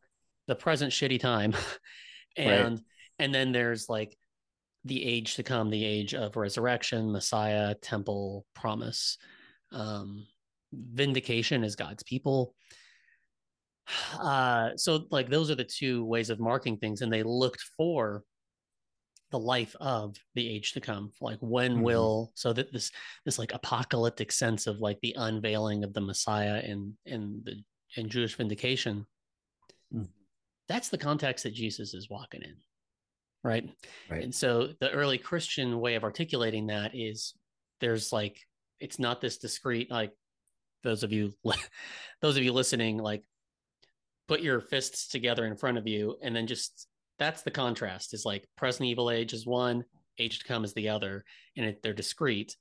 the 0.52 0.56
present 0.56 0.92
shitty 0.92 1.18
time 1.18 1.54
and 2.36 2.74
right. 2.74 2.84
and 3.18 3.34
then 3.34 3.52
there's 3.52 3.88
like 3.88 4.16
the 4.84 5.04
age 5.04 5.36
to 5.36 5.42
come 5.42 5.70
the 5.70 5.84
age 5.84 6.14
of 6.14 6.36
resurrection 6.36 7.10
messiah 7.10 7.74
temple 7.80 8.44
promise 8.54 9.16
um 9.72 10.26
vindication 10.72 11.64
as 11.64 11.76
god's 11.76 12.02
people 12.02 12.54
uh, 14.18 14.70
so 14.76 15.06
like 15.10 15.28
those 15.28 15.50
are 15.50 15.54
the 15.54 15.64
two 15.64 16.04
ways 16.04 16.30
of 16.30 16.40
marking 16.40 16.76
things, 16.76 17.02
and 17.02 17.12
they 17.12 17.22
looked 17.22 17.60
for 17.76 18.22
the 19.30 19.38
life 19.38 19.74
of 19.80 20.14
the 20.34 20.46
age 20.46 20.72
to 20.72 20.80
come 20.80 21.10
like 21.22 21.38
when 21.40 21.72
mm-hmm. 21.72 21.82
will 21.84 22.32
so 22.34 22.52
that 22.52 22.70
this 22.70 22.90
this 23.24 23.38
like 23.38 23.54
apocalyptic 23.54 24.30
sense 24.30 24.66
of 24.66 24.80
like 24.80 25.00
the 25.00 25.14
unveiling 25.16 25.84
of 25.84 25.94
the 25.94 26.00
messiah 26.02 26.60
and 26.62 26.92
and 27.06 27.42
the 27.44 27.54
and 27.96 28.10
jewish 28.10 28.34
vindication. 28.34 29.06
That's 30.72 30.88
the 30.88 30.98
context 30.98 31.44
that 31.44 31.52
jesus 31.52 31.92
is 31.92 32.08
walking 32.08 32.42
in 32.42 32.54
right? 33.44 33.68
right 34.10 34.22
and 34.22 34.34
so 34.34 34.70
the 34.80 34.90
early 34.90 35.18
christian 35.18 35.80
way 35.80 35.96
of 35.96 36.04
articulating 36.04 36.68
that 36.68 36.92
is 36.94 37.34
there's 37.80 38.10
like 38.10 38.38
it's 38.80 38.98
not 38.98 39.20
this 39.20 39.36
discrete 39.36 39.90
like 39.90 40.12
those 40.82 41.02
of 41.02 41.12
you 41.12 41.34
those 42.22 42.38
of 42.38 42.42
you 42.42 42.52
listening 42.52 42.96
like 42.96 43.22
put 44.28 44.40
your 44.40 44.60
fists 44.62 45.08
together 45.08 45.44
in 45.44 45.56
front 45.56 45.76
of 45.76 45.86
you 45.86 46.16
and 46.22 46.34
then 46.34 46.46
just 46.46 46.86
that's 47.18 47.42
the 47.42 47.50
contrast 47.50 48.14
is 48.14 48.24
like 48.24 48.48
present 48.56 48.88
evil 48.88 49.10
age 49.10 49.34
is 49.34 49.46
one 49.46 49.84
age 50.18 50.38
to 50.38 50.44
come 50.46 50.64
is 50.64 50.72
the 50.72 50.88
other 50.88 51.22
and 51.54 51.66
it, 51.66 51.82
they're 51.82 51.92
discrete 51.92 52.56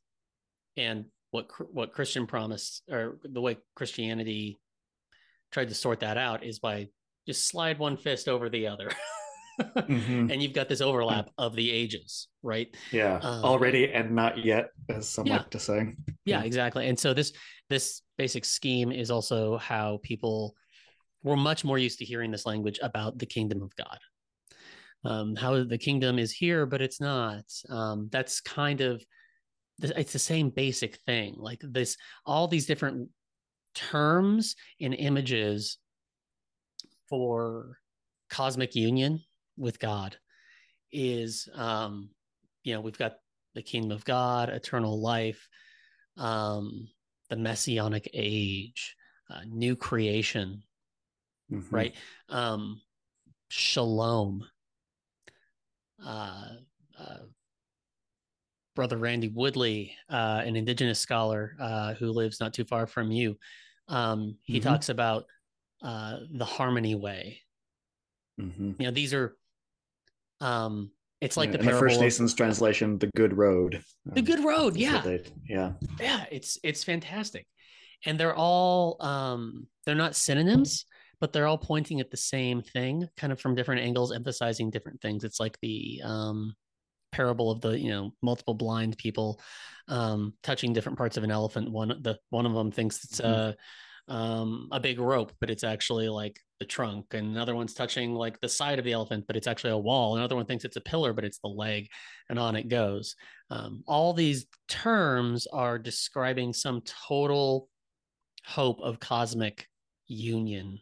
and 0.76 1.06
what 1.32 1.48
what 1.72 1.94
christian 1.94 2.28
promised 2.28 2.84
or 2.92 3.20
the 3.24 3.40
way 3.40 3.58
christianity 3.76 4.60
tried 5.52 5.70
to 5.70 5.76
sort 5.76 6.02
that 6.02 6.18
out 6.18 6.44
is 6.44 6.60
by 6.60 6.88
just 7.28 7.48
slide 7.48 7.80
one 7.80 7.98
fist 7.98 8.28
over 8.28 8.50
the 8.50 8.68
other 8.68 8.90
mm-hmm. 9.62 10.32
and 10.32 10.42
you've 10.42 10.54
got 10.54 10.68
this 10.68 10.82
overlap 10.82 11.30
of 11.38 11.56
the 11.56 11.70
ages 11.70 12.28
right 12.42 12.76
yeah 12.92 13.20
um, 13.22 13.44
already 13.44 13.92
and 13.92 14.12
not 14.12 14.44
yet 14.44 14.70
as 14.90 15.08
some 15.08 15.26
yeah. 15.26 15.38
like 15.38 15.50
to 15.50 15.60
say 15.60 15.94
yeah 16.26 16.44
exactly 16.44 16.88
and 16.88 17.00
so 17.00 17.14
this 17.14 17.34
this 17.70 18.02
basic 18.18 18.44
scheme 18.46 18.92
is 18.92 19.12
also 19.12 19.58
how 19.58 20.00
people 20.04 20.56
we're 21.24 21.36
much 21.36 21.64
more 21.64 21.78
used 21.78 22.00
to 22.00 22.06
hearing 22.06 22.32
this 22.32 22.46
language 22.46 22.80
about 22.82 23.18
the 23.18 23.26
kingdom 23.26 23.62
of 23.62 23.76
God. 23.76 23.98
Um, 25.04 25.36
how 25.36 25.64
the 25.64 25.78
kingdom 25.78 26.20
is 26.20 26.32
here, 26.32 26.66
but 26.66 26.82
it's 26.82 27.02
not. 27.02 27.46
Um, 27.70 28.10
that's 28.12 28.42
kind 28.42 28.82
of 28.82 29.04
it's 29.82 30.14
the 30.14 30.20
same 30.20 30.52
basic 30.52 30.98
thing. 31.08 31.36
Like 31.38 31.62
this, 31.64 31.98
all 32.26 32.48
these 32.48 32.68
different 32.68 33.10
terms 33.74 34.56
and 34.80 34.94
images 34.94 35.78
for 37.12 37.78
cosmic 38.30 38.74
union 38.74 39.22
with 39.58 39.80
God 39.80 40.16
is, 40.94 41.50
um, 41.54 42.10
you 42.64 42.74
know, 42.74 42.80
we've 42.80 42.98
got 42.98 43.18
the 43.54 43.62
kingdom 43.62 43.92
of 43.92 44.06
God, 44.06 44.48
eternal 44.48 45.02
life, 45.02 45.50
um, 46.18 46.88
the 47.30 47.36
messianic 47.36 48.10
age, 48.14 48.96
uh, 49.30 49.42
new 49.46 49.76
creation, 49.76 50.64
mm-hmm. 51.52 51.76
right? 51.76 51.94
Um, 52.30 52.82
shalom. 53.50 54.46
Uh, 56.04 56.48
uh, 56.98 57.18
Brother 58.74 58.98
Randy 58.98 59.28
Woodley, 59.28 59.98
uh, 60.10 60.44
an 60.46 60.56
indigenous 60.56 61.00
scholar 61.00 61.58
uh, 61.60 61.94
who 61.96 62.14
lives 62.14 62.40
not 62.40 62.54
too 62.54 62.64
far 62.64 62.88
from 62.88 63.12
you, 63.12 63.38
um, 63.90 64.38
he 64.44 64.60
mm-hmm. 64.60 64.70
talks 64.70 64.88
about 64.88 65.26
uh, 65.82 66.18
the 66.32 66.46
harmony 66.46 66.96
way. 66.96 67.42
Mm-hmm. 68.40 68.72
You 68.80 68.88
know, 68.88 68.92
these 68.92 69.14
are, 69.14 69.36
um, 70.40 70.92
it's 71.20 71.38
like 71.38 71.52
yeah, 71.52 71.58
the, 71.58 71.64
the 71.64 71.80
First 71.80 72.00
Nations 72.00 72.34
translation, 72.34 72.98
the 72.98 73.10
good 73.16 73.38
road. 73.38 73.84
The 74.06 74.22
good 74.22 74.44
road, 74.44 74.76
yeah, 74.76 75.02
they, 75.02 75.22
yeah, 75.48 75.74
yeah. 76.00 76.26
It's 76.32 76.58
it's 76.64 76.84
fantastic, 76.84 77.46
and 78.06 78.20
they're 78.20 78.36
all 78.36 78.98
um, 79.00 79.68
they're 79.86 79.94
not 79.94 80.16
synonyms, 80.16 80.86
but 81.20 81.32
they're 81.32 81.46
all 81.46 81.60
pointing 81.60 82.00
at 82.00 82.10
the 82.10 82.18
same 82.18 82.64
thing, 82.64 83.08
kind 83.18 83.32
of 83.32 83.40
from 83.40 83.54
different 83.54 83.82
angles, 83.82 84.12
emphasizing 84.12 84.72
different 84.72 85.00
things. 85.00 85.24
It's 85.24 85.40
like 85.40 85.60
the 85.62 86.02
um, 86.04 86.56
parable 87.12 87.52
of 87.52 87.62
the 87.62 87.80
you 87.80 87.90
know 87.90 88.12
multiple 88.24 88.56
blind 88.56 88.98
people 88.98 89.40
um, 89.88 90.34
touching 90.42 90.74
different 90.74 90.98
parts 90.98 91.18
of 91.18 91.24
an 91.24 91.32
elephant. 91.32 91.70
One 91.70 91.90
the 92.02 92.18
one 92.32 92.48
of 92.48 92.54
them 92.54 92.72
thinks 92.72 93.04
it's 93.04 93.22
mm-hmm. 93.22 93.32
a 93.32 93.56
um, 94.12 94.68
a 94.74 94.80
big 94.80 95.00
rope, 95.00 95.32
but 95.40 95.50
it's 95.50 95.64
actually 95.64 96.10
like 96.10 96.38
the 96.60 96.66
trunk. 96.66 97.06
And 97.14 97.28
another 97.28 97.56
one's 97.56 97.74
touching 97.74 98.14
like 98.14 98.40
the 98.42 98.50
side 98.50 98.78
of 98.78 98.84
the 98.84 98.92
elephant, 98.92 99.24
but 99.26 99.38
it's 99.38 99.48
actually 99.48 99.72
a 99.72 99.78
wall. 99.78 100.18
Another 100.18 100.36
one 100.36 100.46
thinks 100.46 100.66
it's 100.66 100.76
a 100.76 100.82
pillar, 100.82 101.14
but 101.14 101.24
it's 101.24 101.40
the 101.40 101.48
leg, 101.48 101.88
and 102.30 102.38
on 102.38 102.58
it 102.58 102.68
goes. 102.68 103.16
Um, 103.50 103.84
all 103.88 104.14
these 104.14 104.48
terms 104.68 105.48
are 105.48 105.80
describing 105.80 106.52
some 106.52 106.82
total 106.82 107.70
hope 108.46 108.82
of 108.82 109.00
cosmic 109.00 109.68
union 110.08 110.80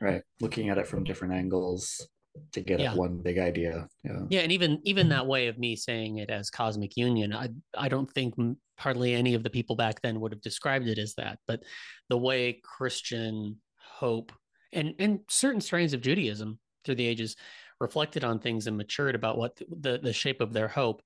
right 0.00 0.22
looking 0.40 0.68
at 0.68 0.78
it 0.78 0.86
from 0.86 1.04
different 1.04 1.34
angles 1.34 2.08
to 2.52 2.60
get 2.60 2.80
yeah. 2.80 2.92
at 2.92 2.96
one 2.96 3.18
big 3.18 3.38
idea 3.38 3.86
yeah 4.02 4.20
yeah 4.28 4.40
and 4.40 4.52
even 4.52 4.80
even 4.84 5.08
that 5.08 5.26
way 5.26 5.46
of 5.46 5.58
me 5.58 5.76
saying 5.76 6.18
it 6.18 6.30
as 6.30 6.50
cosmic 6.50 6.96
union 6.96 7.32
i 7.32 7.48
i 7.76 7.88
don't 7.88 8.10
think 8.12 8.34
hardly 8.78 9.14
any 9.14 9.34
of 9.34 9.42
the 9.42 9.50
people 9.50 9.76
back 9.76 10.00
then 10.02 10.20
would 10.20 10.32
have 10.32 10.40
described 10.40 10.88
it 10.88 10.98
as 10.98 11.14
that 11.14 11.38
but 11.46 11.62
the 12.08 12.18
way 12.18 12.60
christian 12.62 13.56
hope 13.78 14.32
and 14.72 14.94
and 14.98 15.20
certain 15.28 15.60
strains 15.60 15.92
of 15.92 16.00
judaism 16.00 16.58
through 16.84 16.96
the 16.96 17.06
ages 17.06 17.36
reflected 17.80 18.24
on 18.24 18.38
things 18.38 18.66
and 18.66 18.76
matured 18.76 19.14
about 19.14 19.38
what 19.38 19.56
the 19.80 19.98
the 20.02 20.12
shape 20.12 20.40
of 20.40 20.52
their 20.52 20.68
hope 20.68 21.02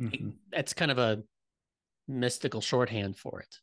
mm-hmm. 0.00 0.30
that's 0.52 0.74
kind 0.74 0.90
of 0.90 0.98
a 0.98 1.22
mystical 2.06 2.60
shorthand 2.60 3.16
for 3.16 3.40
it 3.40 3.56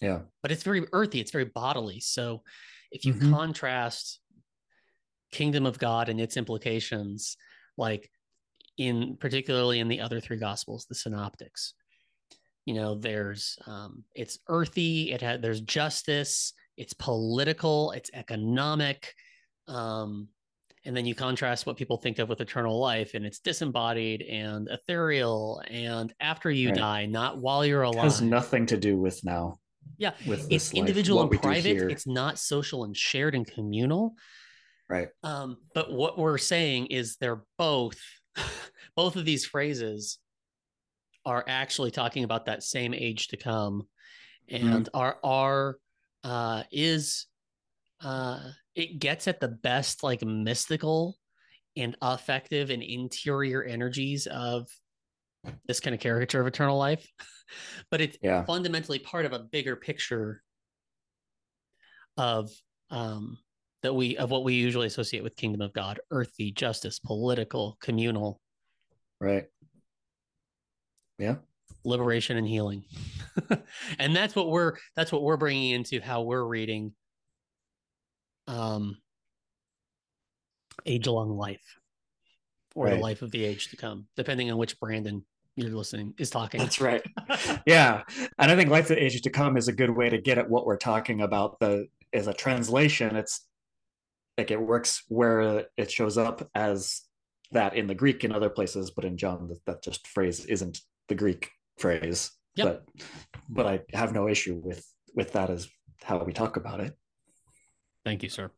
yeah 0.00 0.20
but 0.42 0.50
it's 0.50 0.64
very 0.64 0.84
earthy 0.92 1.20
it's 1.20 1.30
very 1.30 1.44
bodily 1.44 2.00
so 2.00 2.42
if 2.90 3.04
you 3.04 3.14
mm-hmm. 3.14 3.32
contrast 3.32 4.20
kingdom 5.38 5.64
of 5.66 5.78
god 5.78 6.08
and 6.08 6.20
its 6.20 6.36
implications 6.36 7.36
like 7.76 8.10
in 8.78 9.16
particularly 9.24 9.78
in 9.80 9.88
the 9.88 10.00
other 10.00 10.20
three 10.20 10.40
gospels 10.48 10.86
the 10.88 10.94
synoptics 10.94 11.74
you 12.68 12.74
know 12.78 12.90
there's 13.06 13.58
um 13.66 13.92
it's 14.14 14.38
earthy 14.48 15.12
it 15.14 15.20
has 15.26 15.40
there's 15.40 15.60
justice 15.78 16.52
it's 16.76 16.92
political, 16.92 17.92
it's 17.92 18.10
economic. 18.12 19.14
Um, 19.66 20.28
and 20.84 20.94
then 20.96 21.06
you 21.06 21.14
contrast 21.14 21.66
what 21.66 21.76
people 21.76 21.96
think 21.96 22.18
of 22.18 22.28
with 22.28 22.40
eternal 22.40 22.78
life 22.78 23.14
and 23.14 23.24
it's 23.24 23.40
disembodied 23.40 24.20
and 24.22 24.68
ethereal 24.68 25.62
and 25.68 26.12
after 26.20 26.50
you 26.50 26.68
Right. 26.68 26.76
die 26.78 27.06
not 27.06 27.38
while 27.38 27.64
you're 27.64 27.82
It 27.82 27.88
alive 27.88 28.04
has 28.04 28.20
nothing 28.20 28.66
to 28.66 28.76
do 28.76 28.96
with 28.96 29.24
now. 29.24 29.58
Yeah, 29.98 30.12
With 30.28 30.46
it's 30.50 30.74
individual 30.74 31.22
what 31.22 31.32
and 31.32 31.40
private 31.40 31.90
it's 31.90 32.06
not 32.06 32.38
social 32.38 32.84
and 32.84 32.94
shared 32.94 33.34
and 33.34 33.46
communal 33.46 34.14
Right. 34.88 35.08
um, 35.22 35.58
but 35.74 35.92
what 35.92 36.18
we're 36.18 36.38
saying 36.38 36.86
is 36.86 37.16
they're 37.16 37.42
both 37.58 37.98
both 38.96 39.16
of 39.16 39.24
these 39.24 39.44
phrases 39.44 40.18
are 41.24 41.44
actually 41.48 41.90
talking 41.90 42.22
about 42.24 42.46
that 42.46 42.62
same 42.62 42.94
age 42.94 43.28
to 43.28 43.36
come 43.36 43.82
and 44.48 44.88
are 44.94 45.18
are 45.24 45.76
uh 46.22 46.62
is 46.70 47.26
uh 48.00 48.38
it 48.74 48.98
gets 49.00 49.26
at 49.26 49.40
the 49.40 49.48
best 49.48 50.02
like 50.02 50.24
mystical 50.24 51.16
and 51.76 51.96
affective 52.00 52.70
and 52.70 52.82
interior 52.82 53.62
energies 53.64 54.26
of 54.28 54.68
this 55.66 55.80
kind 55.80 55.94
of 55.94 56.00
caricature 56.00 56.40
of 56.40 56.46
eternal 56.46 56.78
life 56.78 57.10
but 57.90 58.00
it's 58.00 58.16
Yeah. 58.22 58.44
fundamentally 58.44 59.00
part 59.00 59.24
of 59.24 59.32
a 59.32 59.40
bigger 59.40 59.74
picture 59.74 60.42
of 62.16 62.50
um 62.90 63.36
that 63.82 63.94
we 63.94 64.16
of 64.16 64.30
what 64.30 64.44
we 64.44 64.54
usually 64.54 64.86
associate 64.86 65.22
with 65.22 65.36
kingdom 65.36 65.60
of 65.60 65.72
god 65.72 66.00
earthy 66.10 66.50
justice 66.52 66.98
political 66.98 67.76
communal 67.80 68.40
Right. 69.20 69.46
Yeah. 71.18 71.36
Liberation 71.84 72.36
and 72.36 72.46
healing 72.46 72.84
and 73.98 74.14
that's 74.14 74.34
what 74.34 74.48
we're 74.48 74.74
that's 74.96 75.12
what 75.12 75.22
we're 75.22 75.36
bringing 75.36 75.70
into 75.70 76.00
how 76.00 76.22
we're 76.22 76.44
reading 76.44 76.92
um 78.48 78.96
age 80.84 81.06
long 81.06 81.30
life 81.30 81.78
or 82.74 82.90
the 82.90 82.96
life 82.96 83.22
of 83.22 83.30
the 83.30 83.44
age 83.44 83.68
to 83.68 83.76
come 83.76 84.06
depending 84.16 84.50
on 84.50 84.58
which 84.58 84.78
brandon 84.80 85.24
you're 85.54 85.70
listening 85.70 86.12
is 86.18 86.28
talking 86.28 86.60
That's 86.60 86.80
right. 86.80 87.02
Yeah. 87.66 88.02
And 88.38 88.50
I 88.50 88.56
think 88.56 88.68
Life 88.68 88.90
of 88.90 88.96
the 88.96 89.02
Ages 89.02 89.22
to 89.22 89.30
Come 89.30 89.56
is 89.56 89.68
a 89.68 89.72
good 89.72 89.88
way 89.88 90.10
to 90.10 90.18
get 90.18 90.36
at 90.36 90.50
what 90.50 90.66
we're 90.66 90.76
talking 90.76 91.22
about. 91.22 91.58
The 91.60 91.86
as 92.12 92.26
a 92.26 92.34
translation, 92.34 93.16
it's 93.16 93.46
like 94.38 94.50
it 94.50 94.60
works 94.60 95.02
where 95.08 95.66
it 95.76 95.90
shows 95.90 96.18
up 96.18 96.48
as 96.54 97.02
that 97.52 97.76
in 97.76 97.86
the 97.86 97.94
Greek 97.94 98.24
in 98.24 98.32
other 98.32 98.50
places, 98.50 98.90
but 98.90 99.04
in 99.04 99.16
John 99.16 99.48
that, 99.48 99.64
that 99.66 99.82
just 99.82 100.06
phrase 100.06 100.44
isn't 100.44 100.80
the 101.08 101.14
Greek 101.14 101.50
phrase. 101.78 102.32
Yep. 102.56 102.66
But 102.66 103.06
but 103.48 103.66
I 103.66 103.80
have 103.96 104.12
no 104.12 104.28
issue 104.28 104.60
with 104.62 104.86
with 105.14 105.32
that 105.32 105.50
as 105.50 105.68
how 106.02 106.22
we 106.22 106.32
talk 106.32 106.56
about 106.56 106.80
it. 106.80 106.96
thank 108.04 108.22
you 108.22 108.28
sir 108.28 108.50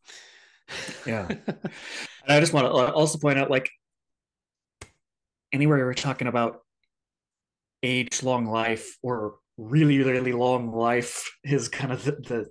Yeah. 1.06 1.28
And 2.26 2.36
I 2.36 2.40
just 2.40 2.52
want 2.52 2.66
to 2.66 2.72
uh, 2.72 2.90
also 2.90 3.18
point 3.18 3.38
out 3.38 3.50
like 3.50 3.70
anywhere 5.50 5.78
we're 5.86 5.94
talking 5.94 6.28
about 6.28 6.60
age 7.82 8.22
long 8.22 8.44
life 8.44 8.98
or 9.02 9.36
really, 9.56 9.98
really 9.98 10.32
long 10.32 10.70
life 10.70 11.34
is 11.44 11.68
kind 11.68 11.90
of 11.90 12.04
the, 12.04 12.12
the 12.12 12.50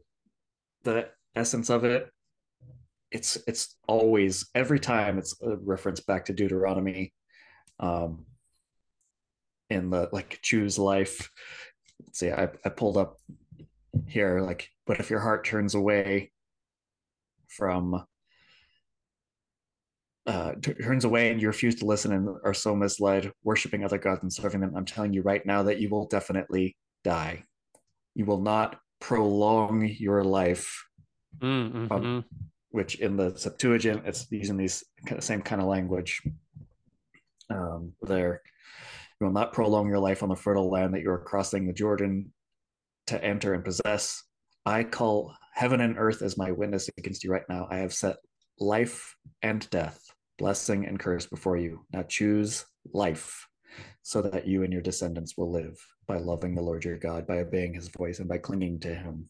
the 0.83 1.09
essence 1.35 1.69
of 1.69 1.83
it. 1.83 2.09
It's 3.11 3.37
it's 3.47 3.75
always 3.87 4.49
every 4.53 4.79
time 4.79 5.17
it's 5.17 5.35
a 5.41 5.55
reference 5.57 5.99
back 6.01 6.25
to 6.25 6.33
Deuteronomy. 6.33 7.13
Um 7.79 8.25
in 9.69 9.89
the 9.89 10.09
like 10.11 10.39
choose 10.41 10.77
life. 10.79 11.29
Let's 12.05 12.19
see, 12.19 12.31
I, 12.31 12.49
I 12.63 12.69
pulled 12.69 12.97
up 12.97 13.17
here, 14.07 14.39
like, 14.39 14.69
but 14.85 14.99
if 14.99 15.09
your 15.09 15.19
heart 15.19 15.45
turns 15.45 15.75
away 15.75 16.31
from 17.47 18.05
uh, 20.25 20.51
turns 20.55 21.05
away 21.05 21.31
and 21.31 21.41
you 21.41 21.47
refuse 21.47 21.75
to 21.75 21.85
listen 21.85 22.11
and 22.11 22.29
are 22.43 22.53
so 22.53 22.75
misled, 22.75 23.31
worshiping 23.43 23.83
other 23.83 23.97
gods 23.97 24.21
and 24.23 24.31
serving 24.31 24.59
them, 24.59 24.73
I'm 24.75 24.85
telling 24.85 25.13
you 25.13 25.21
right 25.21 25.45
now 25.45 25.63
that 25.63 25.79
you 25.79 25.89
will 25.89 26.05
definitely 26.07 26.75
die. 27.03 27.43
You 28.13 28.25
will 28.25 28.41
not 28.41 28.77
prolong 28.99 29.87
your 29.87 30.23
life, 30.23 30.83
Mm, 31.39 31.87
mhm. 31.87 32.23
Which 32.77 32.99
in 32.99 33.17
the 33.17 33.35
Septuagint, 33.35 34.03
it's 34.05 34.27
using 34.29 34.55
these 34.55 34.83
same 35.19 35.41
kind 35.41 35.59
of 35.59 35.67
language. 35.67 36.21
Um, 37.49 37.93
there, 38.03 38.43
you 39.19 39.25
will 39.25 39.33
not 39.33 39.51
prolong 39.51 39.87
your 39.87 39.97
life 39.97 40.21
on 40.21 40.29
the 40.29 40.35
fertile 40.35 40.69
land 40.69 40.93
that 40.93 41.01
you 41.01 41.09
are 41.09 41.23
crossing 41.23 41.65
the 41.65 41.73
Jordan 41.73 42.31
to 43.07 43.23
enter 43.23 43.55
and 43.55 43.65
possess. 43.65 44.21
I 44.63 44.83
call 44.83 45.33
heaven 45.55 45.81
and 45.81 45.97
earth 45.97 46.21
as 46.21 46.37
my 46.37 46.51
witness 46.51 46.87
against 46.99 47.23
you 47.23 47.31
right 47.31 47.49
now. 47.49 47.67
I 47.71 47.77
have 47.77 47.95
set 47.95 48.17
life 48.59 49.15
and 49.41 49.67
death, 49.71 49.99
blessing 50.37 50.85
and 50.85 50.99
curse 50.99 51.25
before 51.25 51.57
you. 51.57 51.83
Now 51.91 52.03
choose 52.03 52.63
life 52.93 53.47
so 54.03 54.21
that 54.21 54.45
you 54.45 54.61
and 54.61 54.71
your 54.71 54.83
descendants 54.83 55.35
will 55.35 55.51
live 55.51 55.83
by 56.05 56.19
loving 56.19 56.53
the 56.53 56.61
Lord 56.61 56.85
your 56.85 56.99
God, 56.99 57.25
by 57.25 57.39
obeying 57.39 57.73
his 57.73 57.87
voice, 57.87 58.19
and 58.19 58.29
by 58.29 58.37
clinging 58.37 58.79
to 58.81 58.93
him. 58.93 59.29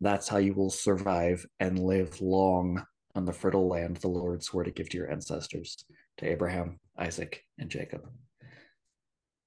That's 0.00 0.28
how 0.28 0.38
you 0.38 0.54
will 0.54 0.70
survive 0.70 1.46
and 1.58 1.78
live 1.78 2.20
long 2.20 2.84
on 3.14 3.24
the 3.24 3.32
fertile 3.32 3.68
land 3.68 3.96
the 3.98 4.08
Lord 4.08 4.42
swore 4.42 4.64
to 4.64 4.70
give 4.70 4.88
to 4.90 4.96
your 4.96 5.10
ancestors, 5.10 5.84
to 6.18 6.26
Abraham, 6.26 6.78
Isaac, 6.98 7.44
and 7.58 7.68
Jacob. 7.68 8.08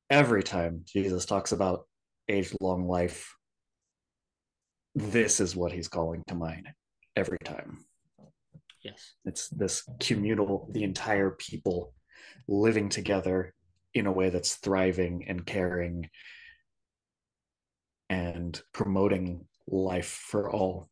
Every 0.09 0.43
time 0.43 0.83
Jesus 0.85 1.25
talks 1.25 1.53
about 1.53 1.87
age 2.29 2.53
long 2.61 2.87
life, 2.87 3.33
this 4.93 5.39
is 5.39 5.55
what 5.55 5.71
he's 5.71 5.87
calling 5.87 6.23
to 6.27 6.35
mind 6.35 6.67
every 7.15 7.39
time. 7.43 7.79
yes 8.83 9.15
It's 9.25 9.47
this 9.49 9.87
communal, 9.99 10.69
the 10.71 10.83
entire 10.83 11.31
people 11.31 11.93
living 12.47 12.89
together 12.89 13.53
in 13.93 14.05
a 14.07 14.11
way 14.11 14.29
that's 14.29 14.55
thriving 14.55 15.25
and 15.27 15.45
caring 15.45 16.09
and 18.09 18.61
promoting 18.73 19.45
life 19.67 20.07
for 20.29 20.51
all. 20.51 20.89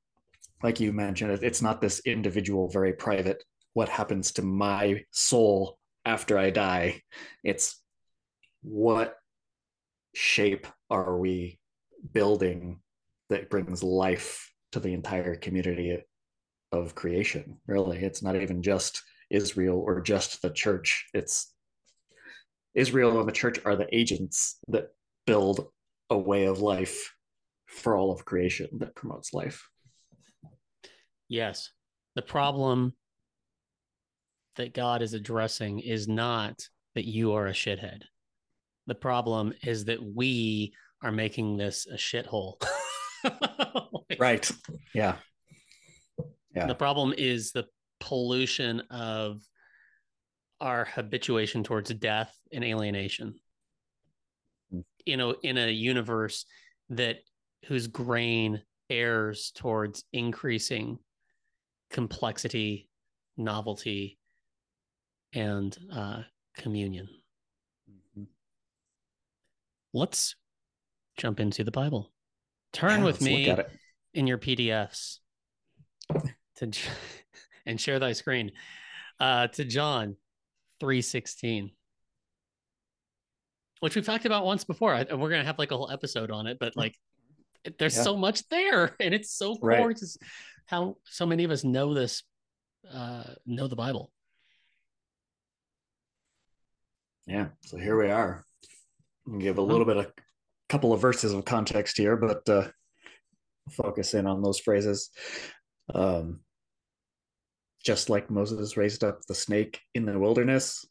Like 0.64 0.80
you 0.80 0.94
mentioned, 0.94 1.44
it's 1.44 1.62
not 1.62 1.82
this 1.82 2.02
individual, 2.06 2.70
very 2.70 2.94
private, 2.94 3.44
what 3.74 3.90
happens 3.90 4.32
to 4.34 4.42
my 4.42 5.04
soul 5.12 5.78
after 6.06 6.38
I 6.38 6.50
die. 6.50 7.02
It's 7.44 7.82
what 8.62 9.16
shape 10.14 10.68
are 10.90 11.18
we 11.18 11.60
building 12.14 12.80
that 13.30 13.50
brings 13.50 13.82
life 13.82 14.52
to 14.72 14.80
the 14.80 14.94
entire 14.94 15.36
community 15.36 15.98
of 16.72 16.96
creation 16.96 17.58
really 17.68 18.00
it's 18.00 18.24
not 18.24 18.36
even 18.36 18.62
just 18.62 19.04
israel 19.30 19.82
or 19.86 20.02
just 20.02 20.42
the 20.42 20.50
church 20.50 21.06
it's 21.14 21.54
israel 22.74 23.20
and 23.20 23.28
the 23.28 23.34
church 23.34 23.60
are 23.66 23.76
the 23.76 23.88
agents 23.96 24.58
that 24.68 24.90
build 25.28 25.68
a 26.10 26.18
way 26.18 26.46
of 26.46 26.62
life 26.62 27.14
for 27.72 27.96
all 27.96 28.12
of 28.12 28.26
creation 28.26 28.68
that 28.74 28.96
promotes 28.96 29.34
life 29.34 29.68
Yes. 31.32 31.72
The 32.16 32.22
problem 32.22 32.94
that 34.58 34.74
God 34.74 35.02
is 35.02 35.14
addressing 35.14 35.80
is 35.80 36.06
not 36.06 36.68
that 36.94 37.06
you 37.06 37.32
are 37.32 37.48
a 37.48 37.54
shithead. 37.54 38.02
The 38.86 38.96
problem 38.96 39.54
is 39.64 39.86
that 39.86 40.04
we 40.04 40.74
are 41.02 41.12
making 41.14 41.56
this 41.56 41.88
a 41.88 41.96
shithole. 41.96 42.62
right 44.20 44.52
yeah 44.94 45.16
Yeah. 46.54 46.68
The 46.68 46.76
problem 46.76 47.14
is 47.18 47.54
the 47.54 47.66
pollution 48.02 48.82
of 48.90 49.42
our 50.60 50.84
habituation 50.84 51.64
towards 51.64 51.94
death 51.94 52.36
and 52.52 52.64
alienation. 52.66 53.36
Mm. 54.74 54.84
You 55.06 55.16
know, 55.16 55.36
in 55.44 55.58
a 55.58 55.70
universe 55.70 56.46
that 56.90 57.20
whose 57.66 57.88
grain 57.88 58.62
errs 58.90 59.52
towards 59.56 60.04
increasing 60.14 61.00
complexity, 61.90 62.90
novelty, 63.38 64.18
and 65.34 65.78
uh, 65.94 66.22
communion. 66.58 67.08
Let's 69.94 70.36
jump 71.18 71.40
into 71.40 71.64
the 71.64 71.72
Bible. 71.72 72.12
Turn 72.74 73.00
Yeah, 73.00 73.06
with 73.06 73.22
me 73.22 73.56
in 74.14 74.28
your 74.28 74.38
PDFs 74.38 75.20
to 76.58 76.72
and 77.66 77.80
share 77.80 78.00
thy 78.00 78.14
screen 78.14 78.52
uh, 79.20 79.48
to 79.48 79.66
John 79.66 80.16
three 80.80 81.02
sixteen, 81.02 81.72
which 83.82 83.96
we've 83.96 84.06
talked 84.06 84.26
about 84.26 84.46
once 84.46 84.64
before. 84.64 84.94
I, 84.94 85.06
we're 85.14 85.30
gonna 85.30 85.44
have 85.44 85.60
like 85.60 85.72
a 85.72 85.78
whole 85.78 85.92
episode 85.92 86.32
on 86.32 86.48
it, 86.48 86.58
but 86.60 86.76
like, 86.78 86.94
it- 86.94 86.98
there's 87.78 87.96
Yeah. 87.96 88.04
so 88.04 88.18
much 88.18 88.48
there, 88.50 88.96
and 89.00 89.14
it's 89.14 89.32
so 89.32 89.58
Right. 89.62 89.80
core 89.80 89.94
to 89.94 90.06
how 90.68 90.98
so 91.06 91.26
many 91.26 91.44
of 91.44 91.52
us 91.52 91.64
know 91.64 91.94
this, 91.94 92.24
uh, 92.92 93.24
know 93.46 93.68
the 93.68 93.76
Bible. 93.76 94.12
Yeah, 97.28 97.50
so 97.62 97.78
here 97.78 97.98
we 98.02 98.10
are. 98.10 98.44
Give 99.40 99.58
a 99.58 99.62
Mm-hmm. 99.62 99.72
little 99.72 99.86
bit 99.86 99.98
of 99.98 100.12
couple 100.70 100.94
of 100.94 101.02
verses 101.02 101.34
of 101.34 101.44
context 101.46 101.98
here, 101.98 102.16
but 102.16 102.48
uh, 102.50 102.70
focus 103.72 104.14
in 104.14 104.26
on 104.26 104.42
those 104.42 104.60
phrases. 104.60 105.10
Um, 105.94 106.40
just 107.84 108.10
like 108.10 108.30
Moses 108.32 108.78
raised 108.78 109.04
up 109.04 109.20
the 109.28 109.36
snake 109.36 109.82
in 109.94 110.06
the 110.06 110.18
wilderness, 110.18 110.86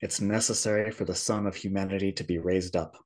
it's 0.00 0.20
necessary 0.20 0.90
for 0.90 1.04
the 1.04 1.14
Son 1.14 1.46
of 1.46 1.54
Humanity 1.56 2.12
to 2.12 2.24
be 2.24 2.38
raised 2.38 2.76
up 2.76 2.96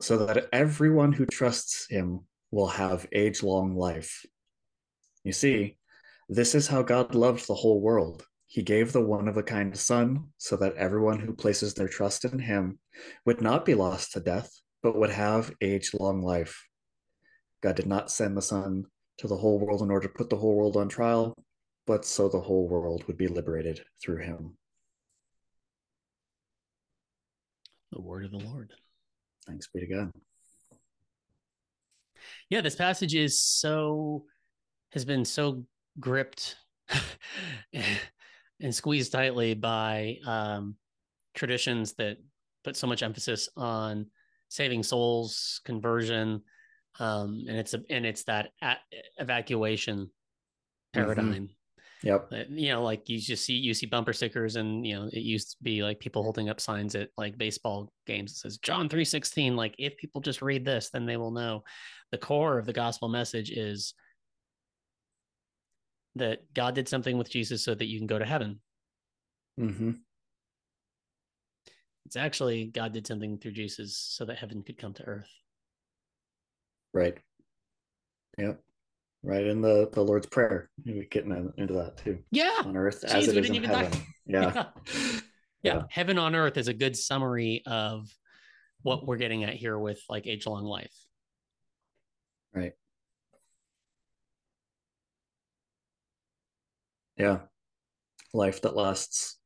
so 0.00 0.16
that 0.24 0.46
everyone 0.52 1.12
who 1.12 1.26
trusts 1.26 1.86
him 1.90 2.20
will 2.50 2.66
have 2.66 3.06
age 3.12 3.42
long 3.42 3.76
life. 3.76 4.24
You 5.24 5.32
see, 5.32 5.76
this 6.28 6.54
is 6.54 6.68
how 6.68 6.82
God 6.82 7.14
loved 7.14 7.46
the 7.46 7.54
whole 7.54 7.80
world. 7.80 8.24
He 8.46 8.62
gave 8.62 8.92
the 8.92 9.00
one 9.00 9.28
of 9.28 9.36
a 9.36 9.42
kind 9.42 9.76
Son 9.76 10.28
so 10.38 10.56
that 10.56 10.74
everyone 10.74 11.20
who 11.20 11.32
places 11.32 11.74
their 11.74 11.88
trust 11.88 12.24
in 12.24 12.38
him 12.38 12.78
would 13.24 13.40
not 13.40 13.64
be 13.64 13.74
lost 13.74 14.12
to 14.12 14.20
death, 14.20 14.50
but 14.82 14.96
would 14.96 15.10
have 15.10 15.54
age 15.60 15.94
long 15.94 16.22
life. 16.22 16.66
God 17.62 17.76
did 17.76 17.86
not 17.86 18.10
send 18.10 18.36
the 18.36 18.42
Son 18.42 18.86
to 19.18 19.28
the 19.28 19.36
whole 19.36 19.58
world 19.58 19.82
in 19.82 19.90
order 19.90 20.08
to 20.08 20.14
put 20.14 20.30
the 20.30 20.36
whole 20.36 20.56
world 20.56 20.76
on 20.76 20.88
trial, 20.88 21.34
but 21.86 22.04
so 22.04 22.28
the 22.28 22.40
whole 22.40 22.66
world 22.66 23.04
would 23.06 23.18
be 23.18 23.28
liberated 23.28 23.82
through 24.02 24.22
him. 24.22 24.56
The 27.92 28.00
word 28.00 28.24
of 28.24 28.30
the 28.30 28.38
Lord. 28.38 28.72
Thanks 29.46 29.68
be 29.68 29.80
to 29.80 29.86
God. 29.86 30.12
Yeah, 32.48 32.60
this 32.60 32.76
passage 32.76 33.14
is 33.14 33.42
so 33.42 34.24
has 34.92 35.04
been 35.04 35.24
so 35.24 35.64
gripped 35.98 36.56
and 37.72 38.74
squeezed 38.74 39.12
tightly 39.12 39.54
by 39.54 40.16
um, 40.26 40.76
traditions 41.34 41.94
that 41.94 42.16
put 42.64 42.76
so 42.76 42.86
much 42.86 43.02
emphasis 43.02 43.48
on 43.56 44.06
saving 44.48 44.82
souls, 44.82 45.60
conversion, 45.64 46.42
um, 46.98 47.44
and 47.48 47.56
it's 47.56 47.74
a, 47.74 47.82
and 47.88 48.04
it's 48.04 48.24
that 48.24 48.50
evacuation 49.18 50.10
paradigm. 50.92 51.48
Yep. 52.02 52.32
You 52.48 52.72
know, 52.72 52.82
like 52.82 53.08
you 53.10 53.18
just 53.18 53.44
see 53.44 53.54
you 53.54 53.74
see 53.74 53.86
bumper 53.86 54.14
stickers, 54.14 54.56
and 54.56 54.86
you 54.86 54.94
know 54.94 55.08
it 55.12 55.20
used 55.20 55.50
to 55.50 55.56
be 55.62 55.82
like 55.82 56.00
people 56.00 56.22
holding 56.22 56.48
up 56.48 56.58
signs 56.58 56.94
at 56.94 57.10
like 57.18 57.36
baseball 57.36 57.92
games 58.06 58.32
that 58.32 58.38
says 58.38 58.58
John 58.58 58.88
three 58.88 59.04
sixteen. 59.04 59.54
Like 59.54 59.74
if 59.78 59.98
people 59.98 60.22
just 60.22 60.40
read 60.40 60.64
this, 60.64 60.88
then 60.90 61.04
they 61.04 61.18
will 61.18 61.30
know. 61.30 61.62
The 62.10 62.18
core 62.18 62.58
of 62.58 62.66
the 62.66 62.72
gospel 62.72 63.08
message 63.08 63.50
is 63.50 63.94
that 66.16 66.40
God 66.54 66.74
did 66.74 66.88
something 66.88 67.18
with 67.18 67.30
Jesus 67.30 67.62
so 67.62 67.74
that 67.74 67.86
you 67.86 67.98
can 67.98 68.06
go 68.06 68.18
to 68.18 68.24
heaven. 68.24 68.60
Mm-hmm. 69.60 69.92
It's 72.06 72.16
actually 72.16 72.64
God 72.64 72.92
did 72.92 73.06
something 73.06 73.38
through 73.38 73.52
Jesus 73.52 73.96
so 73.96 74.24
that 74.24 74.38
heaven 74.38 74.62
could 74.62 74.78
come 74.78 74.94
to 74.94 75.04
earth. 75.04 75.30
Right. 76.92 77.18
Yep. 78.38 78.60
Right 79.22 79.46
in 79.46 79.60
the 79.60 79.88
the 79.92 80.02
Lord's 80.02 80.26
Prayer, 80.26 80.70
we 80.84 81.06
getting 81.10 81.52
into 81.58 81.74
that 81.74 81.98
too. 81.98 82.18
Yeah. 82.30 82.62
On 82.64 82.76
earth 82.76 83.04
Jeez, 83.06 83.14
as 83.14 83.28
it 83.28 83.36
is 83.36 83.50
in 83.50 83.64
heaven. 83.64 84.00
Yeah. 84.26 84.52
yeah. 84.54 85.20
yeah. 85.62 85.82
Heaven 85.90 86.16
on 86.18 86.36
earth 86.36 86.56
is 86.56 86.68
a 86.68 86.74
good 86.74 86.96
summary 86.96 87.62
of 87.66 88.08
what 88.82 89.06
we're 89.06 89.16
getting 89.16 89.42
at 89.44 89.54
here 89.54 89.78
with 89.78 90.00
like 90.08 90.26
age 90.26 90.46
long 90.46 90.64
life. 90.64 90.94
Right. 92.54 92.72
Yeah. 97.16 97.40
Life 98.32 98.62
that 98.62 98.76
lasts 98.76 99.38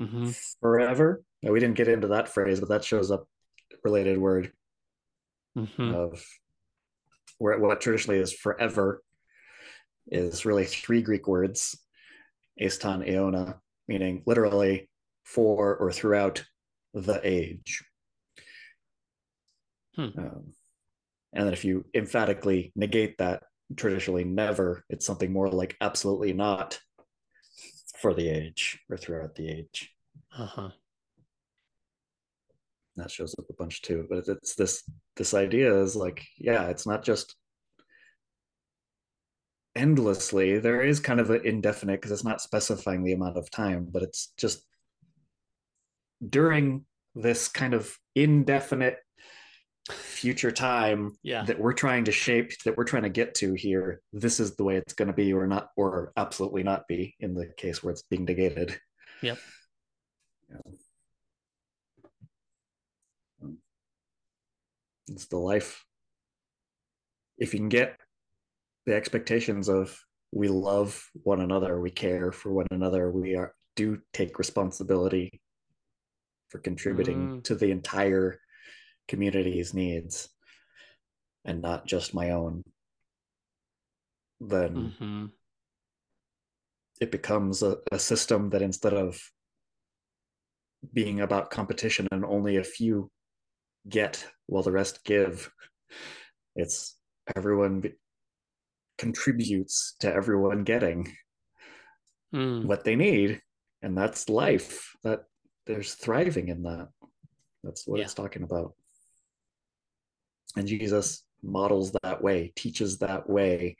mm-hmm. 0.00 0.30
forever. 0.60 1.24
we 1.42 1.60
didn't 1.60 1.76
get 1.76 1.88
into 1.88 2.08
that 2.08 2.28
phrase, 2.28 2.60
but 2.60 2.68
that 2.68 2.84
shows 2.84 3.10
up 3.10 3.26
related 3.84 4.18
word 4.18 4.52
mm-hmm. 5.56 5.94
of 5.94 6.22
where 7.42 7.58
what 7.58 7.80
traditionally 7.80 8.20
is 8.20 8.32
forever 8.32 9.02
is 10.06 10.44
really 10.44 10.64
three 10.64 11.02
Greek 11.02 11.26
words, 11.26 11.76
eis 12.60 12.78
ton 12.78 13.02
aiona, 13.02 13.56
meaning 13.88 14.22
literally 14.26 14.88
for 15.24 15.76
or 15.76 15.90
throughout 15.90 16.44
the 16.94 17.20
age. 17.24 17.82
Hmm. 19.96 20.10
Um, 20.16 20.52
and 21.32 21.46
then 21.46 21.52
if 21.52 21.64
you 21.64 21.84
emphatically 21.94 22.72
negate 22.76 23.18
that, 23.18 23.42
traditionally 23.76 24.24
never, 24.24 24.84
it's 24.88 25.04
something 25.04 25.32
more 25.32 25.48
like 25.48 25.76
absolutely 25.80 26.32
not 26.32 26.78
for 27.98 28.14
the 28.14 28.28
age 28.28 28.78
or 28.88 28.96
throughout 28.96 29.34
the 29.34 29.48
age. 29.48 29.92
Uh-huh. 30.38 30.70
That 32.96 33.10
shows 33.10 33.34
up 33.38 33.46
a 33.48 33.54
bunch 33.54 33.82
too. 33.82 34.06
But 34.08 34.28
it's 34.28 34.54
this 34.54 34.82
this 35.16 35.34
idea 35.34 35.80
is 35.80 35.96
like, 35.96 36.24
yeah, 36.38 36.68
it's 36.68 36.86
not 36.86 37.04
just 37.04 37.34
endlessly. 39.74 40.58
There 40.58 40.82
is 40.82 41.00
kind 41.00 41.20
of 41.20 41.30
an 41.30 41.44
indefinite 41.44 42.00
because 42.00 42.12
it's 42.12 42.24
not 42.24 42.40
specifying 42.40 43.04
the 43.04 43.12
amount 43.12 43.38
of 43.38 43.50
time, 43.50 43.88
but 43.90 44.02
it's 44.02 44.32
just 44.36 44.62
during 46.26 46.84
this 47.14 47.48
kind 47.48 47.74
of 47.74 47.96
indefinite 48.14 48.98
future 49.90 50.52
time 50.52 51.16
yeah. 51.22 51.44
that 51.44 51.58
we're 51.58 51.72
trying 51.72 52.04
to 52.04 52.12
shape 52.12 52.52
that 52.64 52.76
we're 52.76 52.84
trying 52.84 53.02
to 53.02 53.08
get 53.08 53.34
to 53.34 53.52
here 53.54 54.00
this 54.12 54.38
is 54.38 54.54
the 54.54 54.62
way 54.62 54.76
it's 54.76 54.92
going 54.92 55.08
to 55.08 55.12
be 55.12 55.32
or 55.32 55.44
not 55.44 55.70
or 55.76 56.12
absolutely 56.16 56.62
not 56.62 56.86
be 56.86 57.16
in 57.18 57.34
the 57.34 57.48
case 57.56 57.82
where 57.82 57.90
it's 57.90 58.02
being 58.02 58.24
negated 58.24 58.78
yep 59.22 59.38
yeah. 60.48 60.72
It's 65.12 65.26
the 65.26 65.36
life 65.36 65.84
if 67.38 67.52
you 67.52 67.60
can 67.60 67.68
get 67.68 67.96
the 68.86 68.94
expectations 68.94 69.68
of 69.68 69.96
we 70.32 70.48
love 70.48 71.08
one 71.22 71.40
another 71.40 71.80
we 71.80 71.90
care 71.90 72.32
for 72.32 72.52
one 72.52 72.66
another 72.70 73.10
we 73.10 73.36
are 73.36 73.54
do 73.76 73.98
take 74.12 74.38
responsibility 74.38 75.40
for 76.48 76.58
contributing 76.58 77.38
mm. 77.38 77.44
to 77.44 77.54
the 77.54 77.70
entire 77.70 78.38
community's 79.08 79.74
needs 79.74 80.28
and 81.44 81.60
not 81.60 81.86
just 81.86 82.14
my 82.14 82.30
own, 82.30 82.62
then 84.40 84.92
mm-hmm. 85.00 85.26
it 87.00 87.10
becomes 87.10 87.62
a, 87.62 87.78
a 87.90 87.98
system 87.98 88.50
that 88.50 88.62
instead 88.62 88.94
of 88.94 89.20
being 90.92 91.20
about 91.20 91.50
competition 91.50 92.06
and 92.10 92.24
only 92.24 92.56
a 92.56 92.64
few 92.64 93.10
get 93.88 94.26
while 94.46 94.62
the 94.62 94.72
rest 94.72 95.04
give, 95.04 95.50
it's 96.56 96.96
everyone 97.36 97.84
contributes 98.98 99.96
to 100.00 100.12
everyone 100.12 100.64
getting 100.64 101.12
mm. 102.34 102.64
what 102.64 102.84
they 102.84 102.94
need 102.94 103.40
and 103.80 103.96
that's 103.96 104.28
life 104.28 104.92
that 105.02 105.24
there's 105.66 105.94
thriving 105.94 106.48
in 106.48 106.62
that 106.62 106.88
that's 107.64 107.86
what 107.86 107.98
yeah. 107.98 108.04
it's 108.04 108.14
talking 108.14 108.42
about 108.42 108.74
and 110.56 110.66
Jesus 110.66 111.24
models 111.42 111.92
that 112.02 112.22
way, 112.22 112.52
teaches 112.56 112.98
that 112.98 113.28
way, 113.28 113.76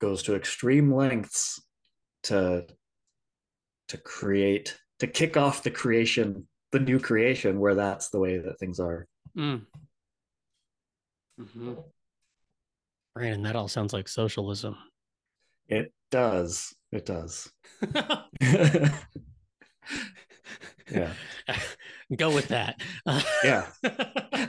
goes 0.00 0.22
to 0.24 0.34
extreme 0.34 0.92
lengths 0.92 1.60
to 2.24 2.66
to 3.88 3.96
create 3.98 4.76
to 4.98 5.06
kick 5.06 5.36
off 5.36 5.62
the 5.62 5.70
creation, 5.70 6.46
the 6.72 6.80
new 6.80 6.98
creation, 6.98 7.60
where 7.60 7.74
that's 7.74 8.10
the 8.10 8.18
way 8.18 8.38
that 8.38 8.58
things 8.58 8.80
are. 8.80 9.06
Mm. 9.36 9.62
Mm-hmm. 11.40 11.74
Brandon, 13.14 13.42
that 13.42 13.56
all 13.56 13.68
sounds 13.68 13.92
like 13.92 14.08
socialism. 14.08 14.76
It 15.68 15.92
does. 16.10 16.74
It 16.92 17.06
does. 17.06 17.50
yeah 20.90 21.12
go 22.16 22.30
with 22.34 22.48
that 22.48 22.80
yeah 23.44 23.66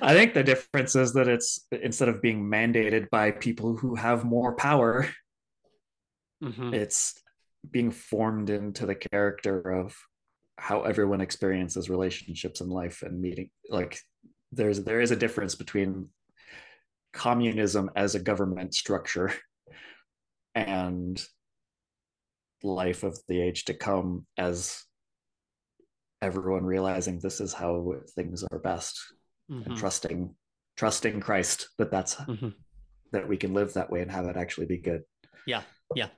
i 0.02 0.14
think 0.14 0.34
the 0.34 0.44
difference 0.44 0.96
is 0.96 1.14
that 1.14 1.28
it's 1.28 1.66
instead 1.72 2.08
of 2.08 2.22
being 2.22 2.44
mandated 2.44 3.10
by 3.10 3.32
people 3.32 3.76
who 3.76 3.96
have 3.96 4.24
more 4.24 4.56
power 4.56 5.10
mm-hmm. 6.44 6.74
it's 6.74 7.22
being 7.70 7.92
formed 7.92 8.50
into 8.50 8.86
the 8.86 8.96
character 8.96 9.60
of 9.60 9.96
how 10.60 10.84
everyone 10.84 11.22
experiences 11.22 11.90
relationships 11.90 12.62
in 12.62 12.70
life 12.70 13.02
and 13.02 13.22
meeting 13.22 13.50
like 13.70 14.00
there's 14.52 14.84
there 14.84 15.02
is 15.02 15.12
a 15.12 15.16
difference 15.16 15.56
between 15.56 16.10
communism 17.14 17.90
as 17.96 18.16
a 18.16 18.20
government 18.20 18.74
structure 18.74 19.34
and 20.56 21.24
life 22.64 23.04
of 23.04 23.18
the 23.28 23.42
age 23.42 23.66
to 23.66 23.74
come 23.74 24.26
as 24.38 24.84
everyone 26.22 26.66
realizing 26.66 27.20
this 27.20 27.40
is 27.40 27.54
how 27.54 27.94
things 28.16 28.44
are 28.52 28.60
best 28.60 29.00
mm-hmm. 29.50 29.70
and 29.70 29.80
trusting 29.80 30.36
trusting 30.76 31.20
christ 31.20 31.70
that 31.78 31.92
that's 31.92 32.16
mm-hmm. 32.16 32.50
that 33.12 33.28
we 33.28 33.38
can 33.38 33.54
live 33.54 33.74
that 33.74 33.90
way 33.90 34.02
and 34.02 34.12
have 34.12 34.26
it 34.26 34.36
actually 34.36 34.66
be 34.66 34.78
good 34.78 35.04
yeah 35.48 35.62
yeah 35.96 36.10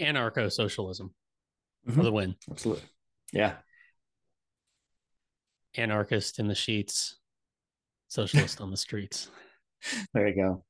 anarcho-socialism 0.00 1.08
mm-hmm. 1.88 1.96
for 1.96 2.02
the 2.02 2.12
win 2.12 2.34
absolutely 2.50 2.84
yeah 3.32 3.54
anarchist 5.76 6.38
in 6.38 6.48
the 6.48 6.54
sheets 6.54 7.16
socialist 8.08 8.60
on 8.60 8.70
the 8.70 8.76
streets 8.76 9.30
there 10.14 10.28
you 10.28 10.34
go 10.34 10.64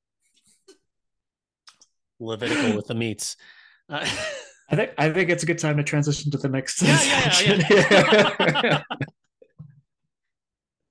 Levitical 2.20 2.76
with 2.76 2.86
the 2.86 2.94
meats. 3.02 3.36
Uh, 3.88 4.06
I 4.70 4.76
think 4.76 4.92
I 4.98 5.10
think 5.10 5.30
it's 5.30 5.42
a 5.42 5.46
good 5.46 5.58
time 5.58 5.78
to 5.78 5.82
transition 5.82 6.30
to 6.30 6.38
the 6.38 6.48
next 6.48 6.80
yeah, 6.82 7.32
yeah, 7.42 7.62
yeah, 8.38 8.82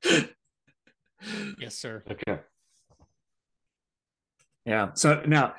yeah. 0.03 0.23
yes, 1.59 1.75
sir. 1.75 2.03
Okay. 2.11 2.39
Yeah. 4.65 4.93
So 4.95 5.23
now, 5.25 5.53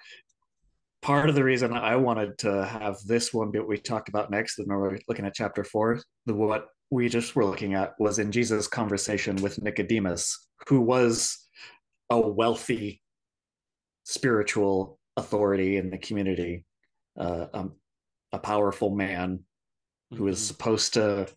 part 1.01 1.31
of 1.31 1.35
the 1.35 1.45
reason 1.45 1.73
I 1.73 1.97
wanted 1.97 2.37
to 2.39 2.67
have 2.67 2.99
this 3.07 3.33
one 3.33 3.51
bit 3.53 3.67
we 3.67 3.79
talked 3.79 4.11
about 4.11 4.31
next, 4.31 4.59
and 4.59 4.69
we're 4.69 4.99
looking 5.09 5.25
at 5.25 5.35
chapter 5.35 5.65
four, 5.65 6.01
the 6.27 6.35
what 6.35 6.67
we 6.91 7.09
just 7.09 7.37
were 7.37 7.45
looking 7.45 7.75
at 7.75 7.95
was 7.99 8.19
in 8.19 8.33
Jesus' 8.33 8.67
conversation 8.67 9.37
with 9.37 9.63
Nicodemus, 9.63 10.49
who 10.69 10.81
was 10.81 11.39
a 12.11 12.21
wealthy 12.21 13.01
spiritual 14.05 14.99
authority 15.17 15.77
in 15.77 15.91
the 15.91 15.99
community, 15.99 16.65
uh, 17.19 17.47
um, 17.55 17.73
a 18.33 18.39
powerful 18.39 18.91
man 18.91 19.45
who 20.13 20.25
was 20.25 20.45
supposed 20.45 20.95
to 20.95 21.29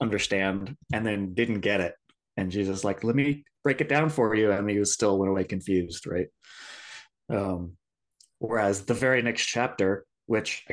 understand 0.00 0.74
and 0.92 1.06
then 1.06 1.34
didn't 1.34 1.60
get 1.60 1.80
it. 1.80 1.94
And 2.38 2.50
Jesus, 2.50 2.84
like, 2.84 3.04
let 3.04 3.14
me 3.14 3.44
break 3.62 3.82
it 3.82 3.88
down 3.88 4.08
for 4.08 4.34
you. 4.34 4.50
And 4.50 4.68
he 4.70 4.78
was 4.78 4.94
still 4.94 5.18
went 5.18 5.30
away 5.30 5.44
confused, 5.44 6.06
right? 6.06 6.28
Um, 7.28 7.76
whereas 8.38 8.86
the 8.86 8.94
very 8.94 9.20
next 9.20 9.44
chapter, 9.44 10.06
which 10.24 10.64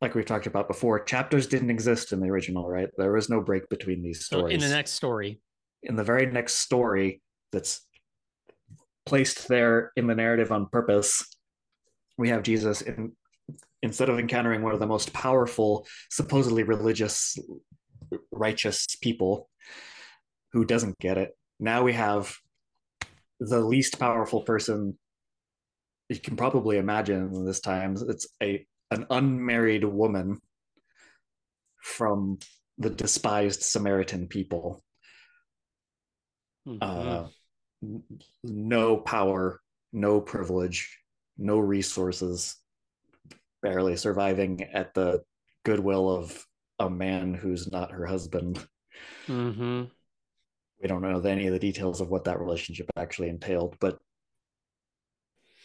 like 0.00 0.14
we 0.14 0.22
talked 0.22 0.46
about 0.46 0.68
before, 0.68 1.02
chapters 1.02 1.46
didn't 1.46 1.70
exist 1.70 2.12
in 2.12 2.20
the 2.20 2.28
original, 2.28 2.68
right? 2.68 2.88
There 2.96 3.12
was 3.12 3.28
no 3.28 3.40
break 3.40 3.68
between 3.68 4.02
these 4.02 4.26
So 4.26 4.38
stories. 4.38 4.54
in 4.54 4.60
the 4.60 4.74
next 4.74 4.92
story, 4.92 5.40
in 5.82 5.96
the 5.96 6.04
very 6.04 6.26
next 6.26 6.54
story 6.54 7.20
that's 7.52 7.80
placed 9.06 9.48
there 9.48 9.92
in 9.96 10.06
the 10.06 10.14
narrative 10.14 10.52
on 10.52 10.66
purpose, 10.66 11.24
we 12.16 12.28
have 12.28 12.42
Jesus 12.42 12.82
in 12.82 13.12
instead 13.82 14.08
of 14.08 14.18
encountering 14.18 14.62
one 14.62 14.72
of 14.72 14.80
the 14.80 14.86
most 14.86 15.12
powerful, 15.12 15.86
supposedly 16.10 16.64
religious, 16.64 17.38
righteous 18.32 18.86
people 19.00 19.48
who 20.52 20.64
doesn't 20.64 20.98
get 20.98 21.16
it, 21.16 21.36
now 21.60 21.82
we 21.82 21.92
have 21.92 22.36
the 23.38 23.60
least 23.60 23.98
powerful 23.98 24.42
person 24.42 24.98
you 26.08 26.18
can 26.18 26.36
probably 26.36 26.78
imagine 26.78 27.44
this 27.44 27.60
time. 27.60 27.94
It's 28.08 28.26
a 28.42 28.66
an 28.90 29.06
unmarried 29.10 29.84
woman 29.84 30.40
from 31.82 32.38
the 32.78 32.90
despised 32.90 33.62
Samaritan 33.62 34.28
people. 34.28 34.82
Mhm. 36.66 36.78
Uh, 36.80 37.28
no 38.42 38.96
power, 38.96 39.60
no 39.92 40.20
privilege, 40.20 40.98
no 41.36 41.58
resources, 41.58 42.56
barely 43.62 43.96
surviving 43.96 44.62
at 44.62 44.94
the 44.94 45.24
goodwill 45.64 46.10
of 46.10 46.46
a 46.78 46.88
man 46.88 47.34
who's 47.34 47.70
not 47.70 47.92
her 47.92 48.06
husband. 48.06 48.66
Mhm. 49.26 49.90
We 50.80 50.88
don't 50.88 51.02
know 51.02 51.20
any 51.20 51.46
of 51.46 51.52
the 51.52 51.58
details 51.58 52.00
of 52.00 52.08
what 52.08 52.24
that 52.24 52.38
relationship 52.38 52.88
actually 52.96 53.28
entailed, 53.28 53.76
but 53.80 53.98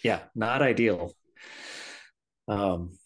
yeah, 0.04 0.24
not 0.36 0.62
ideal. 0.62 1.14
Um, 2.48 2.98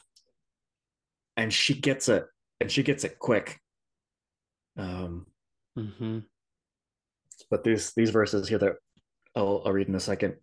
and 1.38 1.54
she 1.54 1.74
gets 1.80 2.10
it, 2.10 2.26
and 2.60 2.70
she 2.70 2.84
gets 2.84 3.04
it 3.04 3.20
quick. 3.20 3.60
Um, 4.76 5.28
Mhm. 5.78 6.26
but 7.50 7.64
these 7.64 7.94
these 7.94 8.10
verses 8.10 8.50
here 8.50 8.58
that 8.58 8.74
I'll, 9.36 9.62
I'll 9.66 9.72
read 9.72 9.88
in 9.88 9.96
a 9.96 10.00
second 10.00 10.36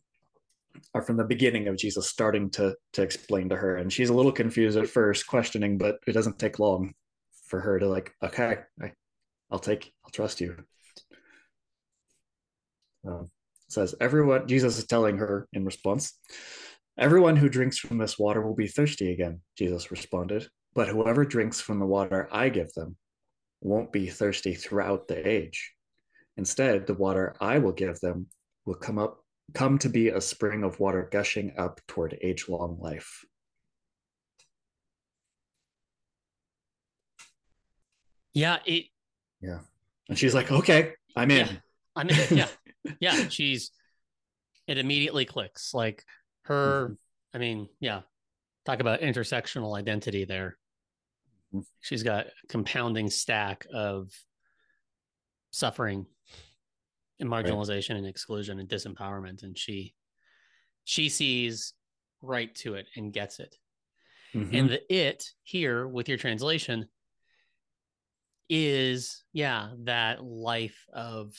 are 0.95 1.03
from 1.03 1.17
the 1.17 1.25
beginning 1.25 1.69
of 1.69 1.77
Jesus 1.77 2.09
starting 2.09 2.51
to 2.51 2.77
to 2.93 3.03
explain 3.03 3.49
to 3.51 3.57
her, 3.57 3.77
and 3.77 3.93
she's 3.93 4.11
a 4.11 4.15
little 4.15 4.33
confused 4.33 4.79
at 4.79 4.89
first, 4.89 5.27
questioning, 5.27 5.77
but 5.77 5.99
it 6.07 6.13
doesn't 6.13 6.39
take 6.39 6.59
long 6.59 6.95
for 7.47 7.61
her 7.61 7.79
to 7.79 7.87
like, 7.89 8.15
okay, 8.23 8.59
I, 8.81 8.93
I'll 9.51 9.59
take, 9.59 9.93
I'll 10.05 10.11
trust 10.11 10.41
you. 10.41 10.57
Um, 13.07 13.31
says 13.69 13.95
everyone. 14.01 14.49
Jesus 14.49 14.79
is 14.79 14.87
telling 14.87 15.19
her 15.19 15.47
in 15.53 15.65
response, 15.65 16.19
everyone 16.97 17.37
who 17.37 17.49
drinks 17.49 17.79
from 17.79 17.99
this 17.99 18.19
water 18.19 18.41
will 18.41 18.55
be 18.55 18.67
thirsty 18.67 19.13
again. 19.13 19.43
Jesus 19.59 19.91
responded, 19.91 20.49
but 20.75 20.89
whoever 20.89 21.25
drinks 21.25 21.61
from 21.61 21.79
the 21.79 21.87
water 21.87 22.29
I 22.33 22.49
give 22.49 22.73
them 22.75 22.97
won't 23.61 23.93
be 23.93 24.09
thirsty 24.09 24.55
throughout 24.55 25.09
the 25.09 25.27
age. 25.27 25.73
Instead, 26.37 26.87
the 26.87 26.95
water 26.95 27.35
I 27.41 27.59
will 27.59 27.73
give 27.73 28.01
them 28.01 28.27
will 28.67 28.75
come 28.75 28.99
up 28.99 29.21
come 29.53 29.79
to 29.79 29.89
be 29.89 30.09
a 30.09 30.21
spring 30.21 30.65
of 30.65 30.81
water 30.81 31.09
gushing 31.13 31.53
up 31.59 31.81
toward 31.87 32.19
age-long 32.23 32.79
life. 32.81 33.25
Yeah, 38.33 38.59
it 38.67 38.87
Yeah. 39.41 39.61
And 40.09 40.19
she's 40.19 40.35
like, 40.35 40.51
"Okay, 40.51 40.95
I'm 41.17 41.31
in." 41.31 41.47
Yeah. 41.47 41.53
I 41.97 42.05
mean, 42.05 42.19
yeah, 42.31 42.49
yeah. 43.01 43.29
She's 43.29 43.71
it 44.67 44.79
immediately 44.79 45.25
clicks. 45.25 45.73
Like 45.73 46.05
her, 46.45 46.89
Mhm. 46.89 46.97
I 47.35 47.39
mean, 47.39 47.69
yeah. 47.81 48.03
Talk 48.65 48.81
about 48.81 49.01
intersectional 49.01 49.77
identity 49.77 50.25
there. 50.25 50.57
She's 51.81 52.03
got 52.03 52.27
a 52.27 52.47
compounding 52.49 53.11
stack 53.11 53.67
of 53.73 54.11
suffering 55.51 56.07
and 57.21 57.29
marginalization 57.29 57.97
and 57.97 58.07
exclusion 58.07 58.59
and 58.59 58.69
disempowerment, 58.69 59.43
and 59.43 59.57
she 59.57 59.95
she 60.85 61.09
sees 61.09 61.75
right 62.21 62.55
to 62.57 62.75
it 62.75 62.87
and 62.97 63.13
gets 63.13 63.41
it. 63.41 63.57
Mhm. 64.35 64.53
And 64.53 64.71
the 64.71 64.95
it 64.95 65.25
here 65.43 65.87
with 65.87 66.09
your 66.09 66.19
translation 66.19 66.89
is, 68.49 69.25
yeah, 69.33 69.73
that 69.85 70.23
life 70.25 70.85
of 70.93 71.35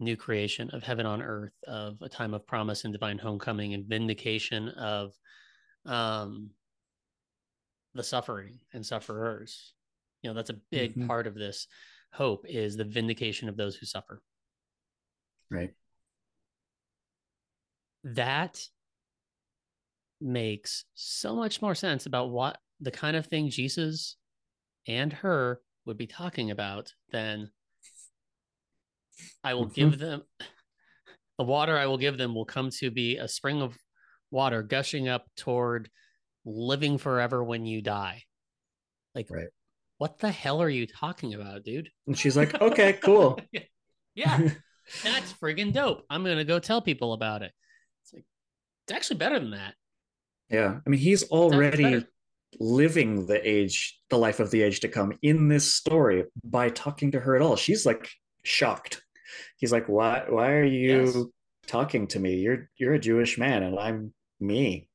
new 0.00 0.16
creation, 0.16 0.70
of 0.70 0.82
heaven 0.82 1.06
on 1.06 1.22
earth, 1.22 1.54
of 1.66 2.00
a 2.02 2.08
time 2.08 2.34
of 2.34 2.46
promise 2.46 2.84
and 2.84 2.92
divine 2.92 3.18
homecoming 3.18 3.74
and 3.74 3.86
vindication 3.86 4.68
of 4.70 5.12
um, 5.84 6.50
the 7.94 8.02
suffering 8.02 8.58
and 8.72 8.84
sufferers. 8.84 9.74
You 10.22 10.30
know, 10.30 10.34
that's 10.34 10.50
a 10.50 10.60
big 10.70 10.94
Mhm. 10.96 11.06
part 11.06 11.26
of 11.26 11.34
this 11.34 11.66
hope 12.12 12.44
is 12.48 12.76
the 12.76 12.84
vindication 12.84 13.48
of 13.48 13.56
those 13.56 13.76
who 13.76 13.86
suffer. 13.86 14.22
right. 15.50 15.74
that 18.02 18.68
makes 20.20 20.84
so 20.94 21.34
much 21.36 21.62
more 21.62 21.74
sense 21.74 22.06
about 22.06 22.30
what 22.30 22.60
the 22.80 22.90
kind 22.90 23.16
of 23.16 23.26
thing 23.26 23.48
Jesus 23.50 24.16
and 24.86 25.12
her 25.12 25.60
would 25.86 25.96
be 25.96 26.06
talking 26.06 26.50
about 26.50 26.92
than 27.10 27.50
I 29.42 29.54
will 29.54 29.66
Mhm. 29.68 29.74
give 29.74 29.98
them 29.98 30.22
the 31.38 31.44
water 31.44 31.78
I 31.78 31.86
will 31.86 31.98
give 31.98 32.18
them 32.18 32.34
will 32.34 32.44
come 32.46 32.70
to 32.70 32.90
be 32.90 33.16
a 33.18 33.28
spring 33.28 33.62
of 33.62 33.78
water 34.30 34.62
gushing 34.62 35.08
up 35.08 35.30
toward 35.36 35.90
living 36.44 36.98
forever 36.98 37.42
when 37.42 37.66
you 37.66 37.82
die. 37.82 38.24
Like, 39.14 39.28
Right. 39.28 39.48
what 39.98 40.18
the 40.18 40.30
hell 40.30 40.62
are 40.62 40.68
you 40.68 40.86
talking 40.86 41.34
about, 41.34 41.64
dude? 41.64 41.90
And 42.06 42.18
she's 42.18 42.36
like, 42.36 42.54
"Okay, 42.60 42.94
cool." 42.94 43.40
Yeah, 44.16 44.42
that's 45.02 45.32
friggin' 45.34 45.72
dope. 45.72 46.04
I'm 46.08 46.24
gonna 46.24 46.44
go 46.44 46.60
tell 46.60 46.80
people 46.80 47.14
about 47.14 47.42
it. 47.42 47.52
It's 48.02 48.12
like 48.14 48.24
it's 48.84 48.92
actually 48.92 49.18
better 49.18 49.40
than 49.40 49.50
that. 49.52 49.74
yeah. 50.50 50.78
I 50.86 50.90
mean, 50.90 51.00
he's 51.00 51.24
already 51.30 52.06
living 52.60 53.26
the 53.26 53.46
age, 53.48 53.98
the 54.10 54.18
life 54.18 54.40
of 54.40 54.50
the 54.50 54.62
age 54.62 54.80
to 54.80 54.88
come 54.88 55.12
in 55.22 55.48
this 55.48 55.74
story 55.74 56.24
by 56.44 56.68
talking 56.70 57.12
to 57.12 57.20
her 57.20 57.34
at 57.36 57.42
all. 57.42 57.56
She's 57.56 57.84
like 57.86 58.08
shocked. 58.44 59.02
He's 59.56 59.72
like, 59.72 59.88
"Why? 59.88 60.24
Why 60.28 60.52
are 60.52 60.64
you 60.64 61.10
Yes. 61.12 61.26
talking 61.66 62.06
to 62.08 62.20
me? 62.20 62.36
You're 62.36 62.70
you're 62.76 62.94
a 62.94 62.98
Jewish 63.00 63.38
man, 63.38 63.62
and 63.62 63.78
I'm 63.78 64.14
me." 64.40 64.88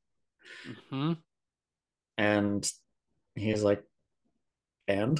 hmm 0.90 1.14
and 2.20 2.70
he's 3.36 3.64
like 3.64 3.82
and? 4.88 5.20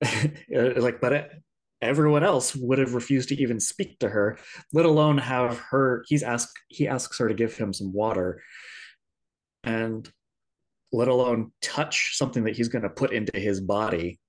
Like 0.50 1.00
but 1.00 1.12
it, 1.12 1.30
everyone 1.82 2.24
else 2.24 2.54
would 2.54 2.78
have 2.78 2.94
refused 2.94 3.28
to 3.30 3.40
even 3.40 3.58
speak 3.60 3.98
to 3.98 4.08
her 4.08 4.38
let 4.72 4.86
alone 4.86 5.18
have 5.18 5.58
her 5.70 6.04
he's 6.08 6.22
asked 6.22 6.52
he 6.68 6.88
asks 6.88 7.18
her 7.18 7.28
to 7.28 7.34
give 7.34 7.54
him 7.56 7.72
some 7.72 7.92
water 7.92 8.40
and 9.64 10.10
let 10.92 11.08
alone 11.08 11.52
touch 11.60 12.16
something 12.16 12.44
that 12.44 12.56
he's 12.56 12.68
going 12.68 12.82
to 12.82 12.88
put 12.90 13.12
into 13.12 13.38
his 13.38 13.60
body. 13.60 14.20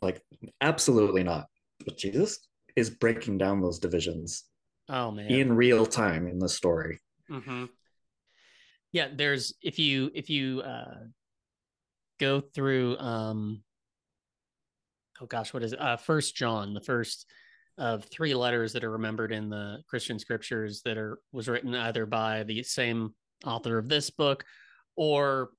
Like 0.00 0.22
absolutely 0.60 1.22
not. 1.22 1.46
But 1.84 1.98
jesus 1.98 2.38
is 2.76 2.88
breaking 2.90 3.38
down 3.38 3.60
those 3.60 3.78
divisions 3.78 4.44
Oh 4.88 5.10
man. 5.10 5.30
in 5.30 5.52
real 5.54 5.84
time 5.86 6.26
in 6.26 6.38
the 6.38 6.48
story. 6.48 7.00
Hmm 7.28 7.66
Yeah, 8.92 9.08
there's 9.14 9.54
if 9.62 9.78
you 9.78 10.10
if 10.14 10.28
you 10.30 10.60
uh 10.60 11.04
go 12.20 12.40
through 12.40 12.98
um 12.98 13.62
oh 15.20 15.26
gosh, 15.26 15.52
what 15.52 15.62
is 15.62 15.72
it? 15.72 15.80
Uh 15.80 15.96
first 15.96 16.36
John, 16.36 16.74
the 16.74 16.80
first 16.80 17.26
of 17.78 18.04
three 18.04 18.34
letters 18.34 18.72
that 18.74 18.84
are 18.84 18.90
remembered 18.90 19.32
in 19.32 19.48
the 19.48 19.78
Christian 19.88 20.18
scriptures 20.18 20.82
that 20.84 20.98
are 20.98 21.18
was 21.32 21.48
written 21.48 21.74
either 21.74 22.06
by 22.06 22.42
the 22.42 22.62
same 22.62 23.14
author 23.44 23.78
of 23.78 23.88
this 23.88 24.10
book 24.10 24.44
or 24.94 25.50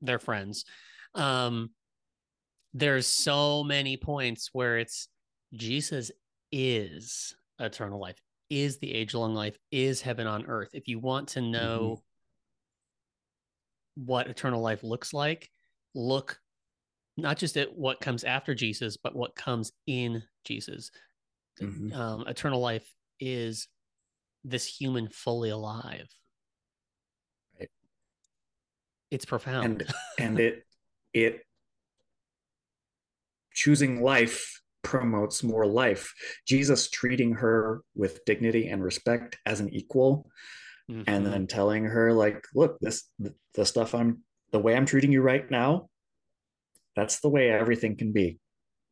their 0.00 0.18
friends. 0.18 0.64
Um, 1.14 1.70
there's 2.74 3.06
so 3.06 3.64
many 3.64 3.96
points 3.96 4.50
where 4.52 4.78
it's 4.78 5.08
Jesus 5.54 6.10
is 6.52 7.34
eternal 7.58 8.00
life, 8.00 8.20
is 8.50 8.78
the 8.78 8.94
age 8.94 9.14
long 9.14 9.34
life, 9.34 9.56
is 9.70 10.00
heaven 10.00 10.26
on 10.26 10.46
earth. 10.46 10.70
If 10.72 10.88
you 10.88 10.98
want 10.98 11.28
to 11.28 11.40
know 11.40 11.80
mm-hmm. 11.80 12.00
What 13.96 14.28
eternal 14.28 14.60
life 14.60 14.82
looks 14.82 15.12
like, 15.12 15.50
look 15.94 16.38
not 17.16 17.38
just 17.38 17.56
at 17.56 17.76
what 17.76 18.00
comes 18.00 18.24
after 18.24 18.54
Jesus, 18.54 18.96
but 18.96 19.16
what 19.16 19.34
comes 19.34 19.72
in 19.86 20.22
Jesus. 20.44 20.90
Mm-hmm. 21.60 21.92
Um, 21.98 22.24
eternal 22.26 22.60
life 22.60 22.86
is 23.18 23.68
this 24.44 24.66
human 24.66 25.08
fully 25.08 25.50
alive. 25.50 26.08
Right. 27.58 27.70
It's 29.10 29.24
profound. 29.24 29.64
And 29.64 29.94
and 30.18 30.40
it 30.40 30.66
it 31.14 31.40
choosing 33.54 34.02
life 34.02 34.60
promotes 34.82 35.42
more 35.42 35.66
life. 35.66 36.12
Jesus 36.46 36.90
treating 36.90 37.32
her 37.32 37.80
with 37.94 38.24
dignity 38.26 38.68
and 38.68 38.84
respect 38.84 39.38
as 39.46 39.60
an 39.60 39.70
equal 39.70 40.30
mm-hmm. 40.90 41.02
and 41.06 41.26
then 41.26 41.46
telling 41.46 41.84
her 41.84 42.12
like, 42.12 42.44
look, 42.54 42.78
this 42.80 43.04
the 43.54 43.64
stuff 43.64 43.94
I'm 43.94 44.22
the 44.52 44.58
way 44.58 44.76
I'm 44.76 44.86
treating 44.86 45.12
you 45.12 45.22
right 45.22 45.48
now, 45.50 45.88
that's 46.94 47.20
the 47.20 47.28
way 47.28 47.50
everything 47.50 47.96
can 47.96 48.12
be. 48.12 48.38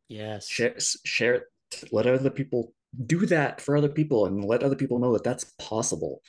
Yes. 0.08 0.48
Share, 0.48 0.74
share 1.04 1.34
it 1.34 1.44
let 1.90 2.06
other 2.06 2.30
people 2.30 2.72
do 3.06 3.26
that 3.26 3.60
for 3.60 3.76
other 3.76 3.88
people 3.88 4.26
and 4.26 4.44
let 4.44 4.62
other 4.62 4.76
people 4.76 4.98
know 4.98 5.12
that 5.12 5.24
that's 5.24 5.52
possible. 5.58 6.22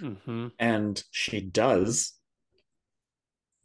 Mm-hmm. 0.00 0.48
And 0.58 1.02
she 1.10 1.40
does 1.40 2.12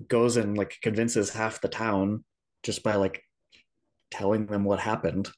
goes 0.08 0.36
and 0.36 0.58
like 0.58 0.78
convinces 0.82 1.30
half 1.30 1.62
the 1.62 1.68
town 1.68 2.24
just 2.64 2.82
by 2.82 2.96
like 2.96 3.24
telling 4.10 4.48
them 4.48 4.64
what 4.64 4.80
happened. 4.80 5.30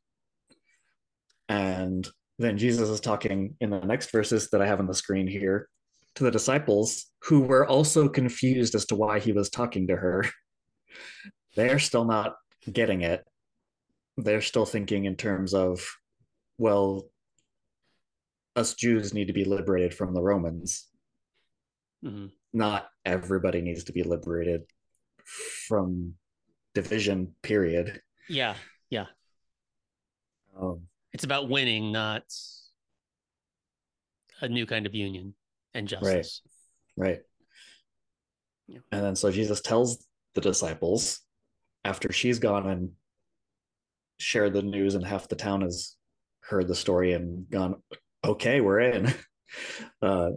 And 1.49 2.08
then 2.39 2.58
Jesus 2.58 2.89
is 2.89 3.02
talking 3.02 3.56
in 3.60 3.69
the 3.69 3.82
next 3.82 4.12
verses 4.12 4.49
that 4.49 4.62
I 4.62 4.67
have 4.67 4.80
on 4.80 4.88
the 4.88 4.93
screen 4.93 5.28
here 5.28 5.67
to 6.15 6.23
the 6.23 6.32
disciples 6.32 7.06
who 7.23 7.41
were 7.41 7.65
also 7.65 8.08
confused 8.08 8.76
as 8.76 8.86
to 8.86 8.95
why 8.95 9.19
he 9.19 9.32
was 9.32 9.49
talking 9.49 9.88
to 9.88 9.95
her. 9.95 10.26
They're 11.56 11.80
still 11.80 12.06
not 12.06 12.36
getting 12.71 13.02
it. 13.02 13.23
They're 14.17 14.41
still 14.41 14.65
thinking 14.65 15.06
in 15.06 15.15
terms 15.15 15.54
of, 15.54 15.86
well, 16.58 17.06
us 18.56 18.76
Jews 18.76 19.13
need 19.13 19.28
to 19.28 19.34
be 19.34 19.45
liberated 19.45 19.93
from 19.93 20.13
the 20.13 20.21
Romans. 20.21 20.88
Mm-hmm. 22.06 22.28
Not 22.54 22.88
everybody 23.06 23.62
needs 23.62 23.86
to 23.86 23.93
be 23.93 24.04
liberated 24.04 24.63
from 25.67 26.13
division, 26.76 27.34
period. 27.41 28.02
Yeah, 28.30 28.56
yeah. 28.89 29.06
Um, 30.60 30.82
it's 31.13 31.23
about 31.23 31.49
winning, 31.49 31.91
not 31.91 32.23
a 34.41 34.47
new 34.47 34.65
kind 34.65 34.86
of 34.86 34.93
union 34.93 35.34
and 35.73 35.88
justice. 35.88 36.41
Right. 36.95 37.09
Right. 37.09 37.19
Yeah. 38.67 38.79
And 38.91 39.03
then 39.03 39.15
so 39.15 39.31
Jesus 39.31 39.62
tells 39.62 40.05
the 40.36 40.41
disciples 40.41 41.19
after 41.83 42.12
she's 42.12 42.39
gone 42.39 42.67
and 42.67 42.91
shared 44.19 44.53
the 44.53 44.62
news, 44.62 44.95
and 44.95 45.05
half 45.05 45.27
the 45.27 45.36
town 45.36 45.62
has 45.62 45.95
heard 46.41 46.67
the 46.67 46.75
story 46.75 47.13
and 47.13 47.49
gone, 47.49 47.81
okay, 48.23 48.62
we're 48.62 48.79
in. 48.79 49.13
Uh, 50.01 50.31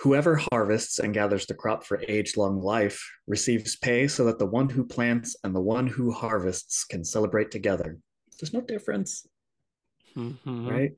whoever 0.00 0.34
harvests 0.50 0.98
and 0.98 1.14
gathers 1.14 1.46
the 1.46 1.54
crop 1.54 1.84
for 1.84 2.02
age 2.08 2.36
long 2.36 2.60
life 2.60 3.08
receives 3.28 3.76
pay 3.76 4.08
so 4.08 4.24
that 4.24 4.40
the 4.40 4.46
one 4.46 4.68
who 4.68 4.84
plants 4.84 5.36
and 5.44 5.54
the 5.54 5.60
one 5.60 5.86
who 5.86 6.10
harvests 6.10 6.84
can 6.84 7.04
celebrate 7.04 7.52
together. 7.52 7.96
There's 8.40 8.52
no 8.52 8.60
difference. 8.60 9.24
Mm-hmm. 10.16 10.68
Right? 10.68 10.92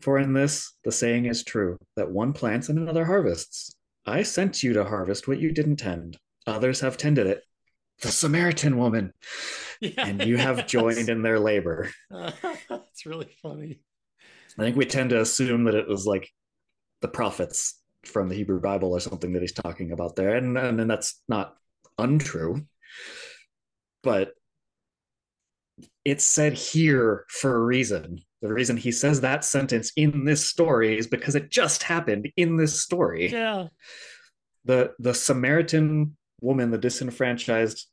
For 0.00 0.18
in 0.18 0.32
this, 0.32 0.74
the 0.84 0.92
saying 0.92 1.26
is 1.26 1.44
true 1.44 1.78
that 1.96 2.10
one 2.10 2.32
plants 2.32 2.68
and 2.68 2.78
another 2.78 3.04
harvests. 3.04 3.74
I 4.06 4.22
sent 4.22 4.62
you 4.62 4.72
to 4.72 4.84
harvest 4.84 5.28
what 5.28 5.40
you 5.40 5.52
didn't 5.52 5.76
tend, 5.76 6.16
others 6.46 6.80
have 6.80 6.96
tended 6.96 7.26
it. 7.26 7.42
The 8.00 8.08
Samaritan 8.08 8.78
woman. 8.78 9.12
Yeah, 9.82 9.92
and 10.06 10.24
you 10.24 10.36
have 10.36 10.66
joined 10.66 11.08
in 11.08 11.22
their 11.22 11.38
labor. 11.38 11.90
It's 12.70 13.06
really 13.06 13.34
funny. 13.40 13.80
I 14.58 14.62
think 14.62 14.76
we 14.76 14.84
tend 14.84 15.10
to 15.10 15.20
assume 15.22 15.64
that 15.64 15.74
it 15.74 15.88
was 15.88 16.04
like 16.04 16.28
the 17.00 17.08
prophets 17.08 17.80
from 18.04 18.28
the 18.28 18.34
Hebrew 18.34 18.60
Bible 18.60 18.92
or 18.92 19.00
something 19.00 19.32
that 19.32 19.40
he's 19.40 19.54
talking 19.54 19.92
about 19.92 20.16
there, 20.16 20.36
and 20.36 20.58
and, 20.58 20.80
and 20.80 20.90
that's 20.90 21.22
not 21.28 21.56
untrue, 21.98 22.66
but 24.02 24.32
it's 26.04 26.24
said 26.24 26.54
here 26.54 27.24
for 27.28 27.54
a 27.54 27.64
reason. 27.64 28.20
The 28.42 28.52
reason 28.52 28.76
he 28.76 28.92
says 28.92 29.20
that 29.20 29.44
sentence 29.44 29.92
in 29.96 30.24
this 30.24 30.44
story 30.46 30.98
is 30.98 31.06
because 31.06 31.34
it 31.34 31.50
just 31.50 31.82
happened 31.82 32.30
in 32.36 32.56
this 32.56 32.82
story. 32.82 33.30
Yeah. 33.30 33.68
The 34.64 34.94
the 34.98 35.14
Samaritan 35.14 36.16
woman, 36.40 36.70
the 36.70 36.78
disenfranchised 36.78 37.86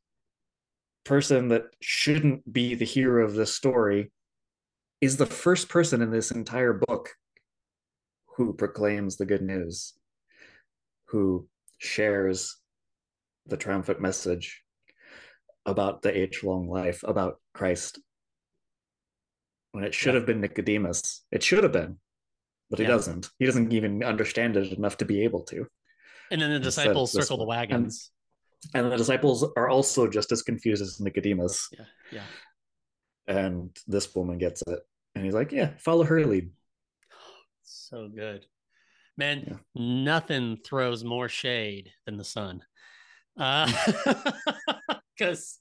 person 1.03 1.49
that 1.49 1.63
shouldn't 1.81 2.51
be 2.51 2.75
the 2.75 2.85
hero 2.85 3.25
of 3.25 3.33
this 3.33 3.53
story, 3.53 4.11
is 5.01 5.17
the 5.17 5.25
first 5.25 5.69
person 5.69 6.01
in 6.01 6.11
this 6.11 6.31
entire 6.31 6.73
book 6.73 7.09
who 8.37 8.53
proclaims 8.53 9.17
the 9.17 9.25
good 9.25 9.41
news, 9.41 9.93
who 11.07 11.47
shares 11.77 12.57
the 13.47 13.57
triumphant 13.57 13.99
message 13.99 14.63
about 15.65 16.01
the 16.01 16.17
age 16.17 16.43
long 16.43 16.69
life, 16.69 17.03
about 17.03 17.39
Christ. 17.53 17.99
When 19.71 19.83
it 19.83 19.93
should 19.93 20.13
yeah. 20.13 20.19
have 20.19 20.25
been 20.25 20.41
Nicodemus, 20.41 21.25
it 21.31 21.43
should 21.43 21.63
have 21.63 21.73
been, 21.73 21.97
but 22.69 22.79
he 22.79 22.85
yeah. 22.85 22.91
doesn't. 22.91 23.29
He 23.37 23.45
doesn't 23.45 23.73
even 23.73 24.03
understand 24.03 24.57
it 24.57 24.71
enough 24.73 24.97
to 24.97 25.05
be 25.05 25.23
able 25.23 25.43
to. 25.45 25.67
And 26.31 26.41
then 26.41 26.51
the 26.51 26.59
disciples 26.59 27.11
circle 27.11 27.37
the 27.37 27.45
wagons. 27.45 28.11
And, 28.73 28.83
and 28.83 28.91
the 28.91 28.97
disciples 28.97 29.45
are 29.55 29.69
also 29.69 30.07
just 30.07 30.31
as 30.31 30.41
confused 30.41 30.81
as 30.81 30.99
Nicodemus. 30.99 31.69
Yeah. 31.71 31.85
Yeah 32.11 32.23
and 33.27 33.77
this 33.87 34.13
woman 34.15 34.37
gets 34.37 34.63
it 34.67 34.79
and 35.15 35.25
he's 35.25 35.33
like 35.33 35.51
yeah 35.51 35.71
follow 35.77 36.03
her 36.03 36.25
lead 36.25 36.49
so 37.63 38.07
good 38.07 38.45
man 39.17 39.43
yeah. 39.47 39.55
nothing 39.75 40.57
throws 40.65 41.03
more 41.03 41.27
shade 41.27 41.91
than 42.05 42.17
the 42.17 42.23
sun 42.23 42.61
uh 43.39 43.71
because 45.17 45.59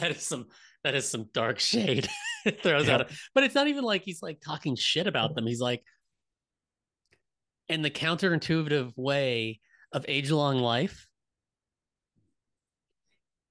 that 0.00 0.10
is 0.10 0.22
some 0.22 0.46
that 0.82 0.94
is 0.94 1.08
some 1.08 1.28
dark 1.32 1.58
shade 1.58 2.08
throws 2.62 2.86
yeah. 2.86 2.94
out 2.94 3.10
but 3.34 3.44
it's 3.44 3.54
not 3.54 3.68
even 3.68 3.84
like 3.84 4.02
he's 4.02 4.22
like 4.22 4.40
talking 4.40 4.76
shit 4.76 5.06
about 5.06 5.34
them 5.34 5.46
he's 5.46 5.60
like 5.60 5.82
in 7.68 7.82
the 7.82 7.90
counterintuitive 7.90 8.92
way 8.96 9.60
of 9.92 10.04
age-long 10.08 10.58
life 10.58 11.06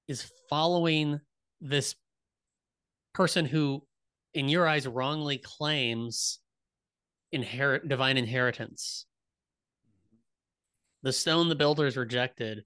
is 0.08 0.30
following 0.48 1.20
this 1.60 1.94
person 3.14 3.44
who, 3.44 3.82
in 4.34 4.48
your 4.48 4.66
eyes, 4.66 4.86
wrongly 4.86 5.38
claims 5.38 6.38
inherit 7.32 7.88
divine 7.88 8.16
inheritance. 8.16 9.06
The 11.02 11.12
stone 11.12 11.48
the 11.48 11.54
builders 11.54 11.96
rejected 11.96 12.64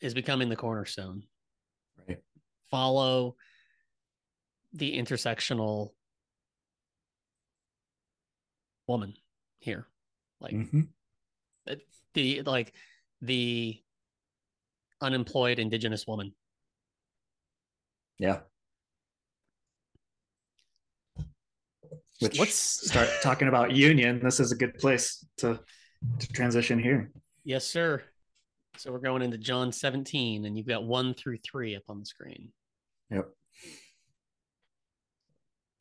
is 0.00 0.14
becoming 0.14 0.48
the 0.48 0.56
cornerstone. 0.56 1.24
Right. 2.08 2.18
Follow 2.70 3.36
the 4.72 4.98
intersectional 4.98 5.90
woman 8.86 9.14
here. 9.58 9.86
Like 10.40 10.54
mm-hmm. 10.54 10.80
the 12.14 12.42
like 12.42 12.72
the 13.20 13.80
unemployed 15.00 15.58
indigenous 15.58 16.06
woman. 16.06 16.32
Yeah. 18.18 18.40
which 22.20 22.38
let's 22.38 22.54
start 22.54 23.08
talking 23.22 23.48
about 23.48 23.72
union 23.72 24.20
this 24.22 24.40
is 24.40 24.52
a 24.52 24.54
good 24.54 24.74
place 24.74 25.24
to 25.38 25.58
to 26.18 26.28
transition 26.32 26.78
here 26.78 27.10
yes 27.44 27.66
sir 27.66 28.02
so 28.76 28.92
we're 28.92 28.98
going 28.98 29.22
into 29.22 29.38
john 29.38 29.72
17 29.72 30.44
and 30.44 30.56
you've 30.56 30.66
got 30.66 30.84
1 30.84 31.14
through 31.14 31.38
3 31.38 31.76
up 31.76 31.82
on 31.88 31.98
the 31.98 32.04
screen 32.04 32.50
yep 33.10 33.28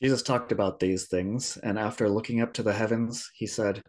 jesus 0.02 0.22
talked 0.22 0.52
about 0.52 0.80
these 0.80 1.08
things 1.08 1.58
and 1.64 1.78
after 1.78 2.10
looking 2.10 2.42
up 2.42 2.54
to 2.54 2.64
the 2.64 2.74
heavens 2.74 3.30
he 3.34 3.48
said 3.48 3.82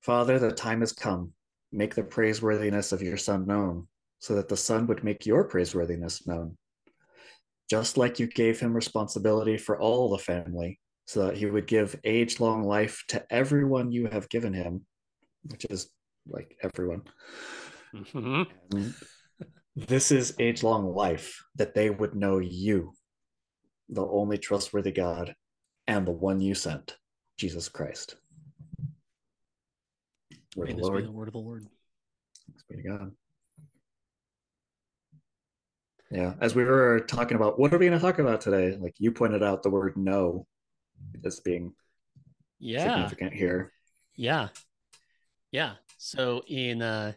father 0.00 0.38
the 0.38 0.50
time 0.50 0.80
has 0.80 0.92
come 0.92 1.32
make 1.72 1.94
the 1.94 2.02
praiseworthiness 2.02 2.92
of 2.92 3.02
your 3.02 3.16
son 3.16 3.46
known 3.46 3.86
so 4.18 4.34
that 4.34 4.48
the 4.48 4.56
son 4.56 4.86
would 4.86 5.04
make 5.04 5.26
your 5.26 5.44
praiseworthiness 5.44 6.26
known 6.26 6.56
just 7.70 7.96
like 7.96 8.18
you 8.18 8.26
gave 8.26 8.58
him 8.58 8.74
responsibility 8.74 9.56
for 9.56 9.78
all 9.78 10.10
the 10.10 10.18
family 10.18 10.80
so 11.10 11.26
that 11.26 11.36
he 11.36 11.46
would 11.46 11.66
give 11.66 11.98
age 12.04 12.38
long 12.38 12.62
life 12.62 13.02
to 13.08 13.24
everyone 13.30 13.90
you 13.90 14.06
have 14.06 14.28
given 14.28 14.52
him, 14.52 14.86
which 15.42 15.64
is 15.64 15.90
like 16.28 16.56
everyone. 16.62 17.02
Mm-hmm. 17.92 18.90
this 19.74 20.12
is 20.12 20.36
age 20.38 20.62
long 20.62 20.94
life 20.94 21.42
that 21.56 21.74
they 21.74 21.90
would 21.90 22.14
know 22.14 22.38
you, 22.38 22.92
the 23.90 24.06
only 24.06 24.38
trustworthy 24.38 24.92
God, 24.92 25.34
and 25.86 26.06
the 26.06 26.12
one 26.12 26.40
you 26.40 26.54
sent, 26.54 26.96
Jesus 27.36 27.68
Christ. 27.68 28.16
Word 30.56 30.70
of 30.70 30.76
the 30.76 30.82
Lord. 30.82 31.06
the 31.06 31.12
word 31.12 31.28
of 31.28 31.32
the 31.32 31.40
Lord. 31.40 31.66
Thanks 32.46 32.64
be 32.68 32.76
to 32.76 32.82
God. 32.82 33.12
Yeah, 36.10 36.34
as 36.40 36.56
we 36.56 36.64
were 36.64 37.00
talking 37.00 37.36
about, 37.36 37.58
what 37.58 37.72
are 37.72 37.78
we 37.78 37.86
going 37.86 37.98
to 37.98 38.04
talk 38.04 38.18
about 38.18 38.40
today? 38.40 38.76
Like 38.80 38.94
you 38.98 39.12
pointed 39.12 39.44
out 39.44 39.62
the 39.62 39.70
word 39.70 39.96
"know" 39.96 40.46
as 41.24 41.40
being 41.40 41.72
yeah 42.58 42.94
significant 42.94 43.32
here. 43.32 43.72
Yeah, 44.16 44.48
yeah. 45.52 45.74
So 45.98 46.42
in 46.48 46.82
uh 46.82 47.12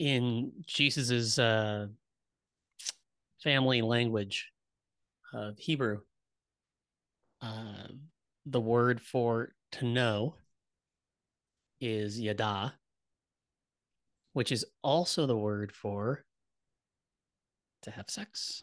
in 0.00 0.52
Jesus's 0.66 1.38
uh 1.38 1.86
family 3.42 3.80
language 3.80 4.50
of 5.34 5.58
Hebrew, 5.58 6.00
uh, 7.42 7.88
the 8.46 8.60
word 8.60 9.00
for 9.00 9.52
to 9.72 9.84
know 9.84 10.36
is 11.80 12.18
yada, 12.18 12.74
which 14.32 14.52
is 14.52 14.64
also 14.82 15.26
the 15.26 15.36
word 15.36 15.72
for 15.72 16.24
to 17.82 17.90
have 17.90 18.08
sex. 18.08 18.62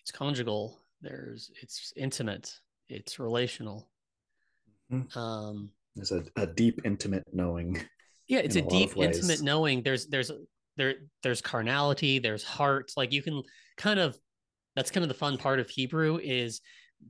It's 0.00 0.10
conjugal. 0.10 0.80
There's 1.00 1.50
it's 1.62 1.92
intimate. 1.96 2.52
It's 2.88 3.18
relational. 3.18 3.88
Mm-hmm. 4.92 5.18
Um, 5.18 5.70
there's 5.94 6.12
a, 6.12 6.24
a 6.36 6.46
deep 6.46 6.80
intimate 6.84 7.24
knowing. 7.32 7.80
Yeah, 8.28 8.40
it's 8.40 8.56
a, 8.56 8.60
a 8.60 8.68
deep 8.68 8.96
intimate 8.96 9.42
knowing. 9.42 9.82
There's 9.82 10.06
there's 10.06 10.30
there 10.76 10.94
there's 11.22 11.40
carnality. 11.40 12.18
There's 12.18 12.44
heart. 12.44 12.92
Like 12.96 13.12
you 13.12 13.22
can 13.22 13.42
kind 13.76 13.98
of 13.98 14.18
that's 14.76 14.90
kind 14.90 15.02
of 15.02 15.08
the 15.08 15.14
fun 15.14 15.38
part 15.38 15.58
of 15.58 15.68
Hebrew 15.68 16.20
is 16.22 16.60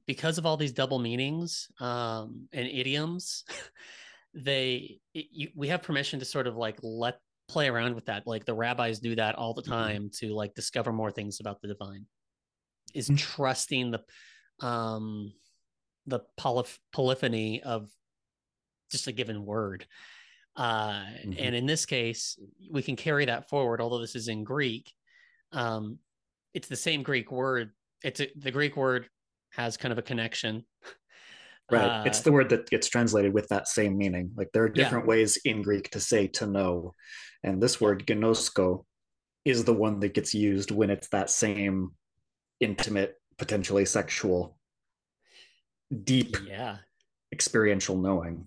because 0.06 0.38
of 0.38 0.46
all 0.46 0.56
these 0.56 0.72
double 0.72 0.98
meanings 0.98 1.68
um, 1.80 2.48
and 2.52 2.66
idioms. 2.66 3.44
they 4.34 5.00
it, 5.14 5.26
you, 5.32 5.48
we 5.54 5.68
have 5.68 5.82
permission 5.82 6.18
to 6.18 6.24
sort 6.24 6.46
of 6.46 6.56
like 6.56 6.78
let 6.82 7.18
play 7.48 7.68
around 7.68 7.94
with 7.94 8.06
that 8.06 8.26
like 8.26 8.44
the 8.44 8.54
rabbis 8.54 8.98
do 8.98 9.14
that 9.14 9.34
all 9.34 9.54
the 9.54 9.62
mm-hmm. 9.62 9.72
time 9.72 10.02
mm-hmm. 10.04 10.26
to 10.26 10.34
like 10.34 10.54
discover 10.54 10.92
more 10.92 11.10
things 11.10 11.40
about 11.40 11.60
the 11.62 11.68
divine 11.68 12.04
is 12.94 13.06
mm-hmm. 13.06 13.16
trusting 13.16 13.92
the 13.92 14.66
um 14.66 15.32
the 16.06 16.20
polyphony 16.92 17.62
of 17.62 17.88
just 18.90 19.06
a 19.06 19.12
given 19.12 19.44
word 19.44 19.86
uh 20.56 20.90
mm-hmm. 20.90 21.32
and 21.38 21.54
in 21.54 21.66
this 21.66 21.86
case 21.86 22.38
we 22.70 22.82
can 22.82 22.96
carry 22.96 23.24
that 23.24 23.48
forward 23.48 23.80
although 23.80 24.00
this 24.00 24.16
is 24.16 24.28
in 24.28 24.44
greek 24.44 24.92
um 25.52 25.98
it's 26.54 26.68
the 26.68 26.76
same 26.76 27.02
greek 27.02 27.30
word 27.30 27.70
it's 28.02 28.20
a, 28.20 28.28
the 28.36 28.50
greek 28.50 28.76
word 28.76 29.08
has 29.52 29.76
kind 29.76 29.92
of 29.92 29.98
a 29.98 30.02
connection 30.02 30.64
Right. 31.70 31.84
Uh, 31.84 32.04
it's 32.06 32.20
the 32.20 32.30
word 32.30 32.50
that 32.50 32.70
gets 32.70 32.88
translated 32.88 33.34
with 33.34 33.48
that 33.48 33.66
same 33.66 33.98
meaning. 33.98 34.30
Like 34.36 34.50
there 34.52 34.62
are 34.62 34.68
different 34.68 35.04
yeah. 35.04 35.08
ways 35.08 35.36
in 35.44 35.62
Greek 35.62 35.90
to 35.90 36.00
say 36.00 36.28
to 36.28 36.46
know. 36.46 36.94
And 37.42 37.60
this 37.60 37.80
word 37.80 38.06
gnosko 38.06 38.84
is 39.44 39.64
the 39.64 39.72
one 39.72 39.98
that 40.00 40.14
gets 40.14 40.32
used 40.32 40.70
when 40.70 40.90
it's 40.90 41.08
that 41.08 41.30
same 41.30 41.92
intimate, 42.60 43.14
potentially 43.36 43.84
sexual, 43.84 44.56
deep, 46.04 46.36
yeah, 46.46 46.78
experiential 47.32 47.96
knowing. 47.96 48.46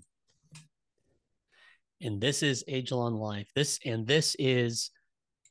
And 2.02 2.22
this 2.22 2.42
is 2.42 2.64
age 2.70 2.92
long 2.92 3.16
life. 3.16 3.50
This 3.54 3.80
and 3.86 4.08
this 4.08 4.36
is 4.40 4.92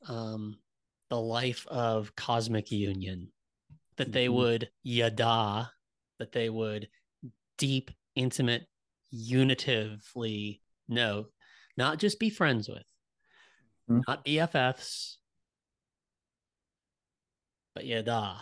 um 0.07 0.57
the 1.09 1.19
life 1.19 1.65
of 1.67 2.15
cosmic 2.15 2.71
union. 2.71 3.31
That 3.97 4.11
they 4.13 4.25
mm-hmm. 4.25 4.35
would 4.35 4.69
yada, 4.83 5.71
that 6.19 6.31
they 6.31 6.49
would 6.49 6.87
deep, 7.57 7.91
intimate, 8.15 8.65
unitively 9.11 10.61
know, 10.87 11.25
not 11.77 11.99
just 11.99 12.19
be 12.19 12.29
friends 12.29 12.69
with, 12.69 12.85
mm-hmm. 13.89 14.01
not 14.07 14.25
BFFs, 14.25 15.15
but 17.75 17.85
yada. 17.85 18.41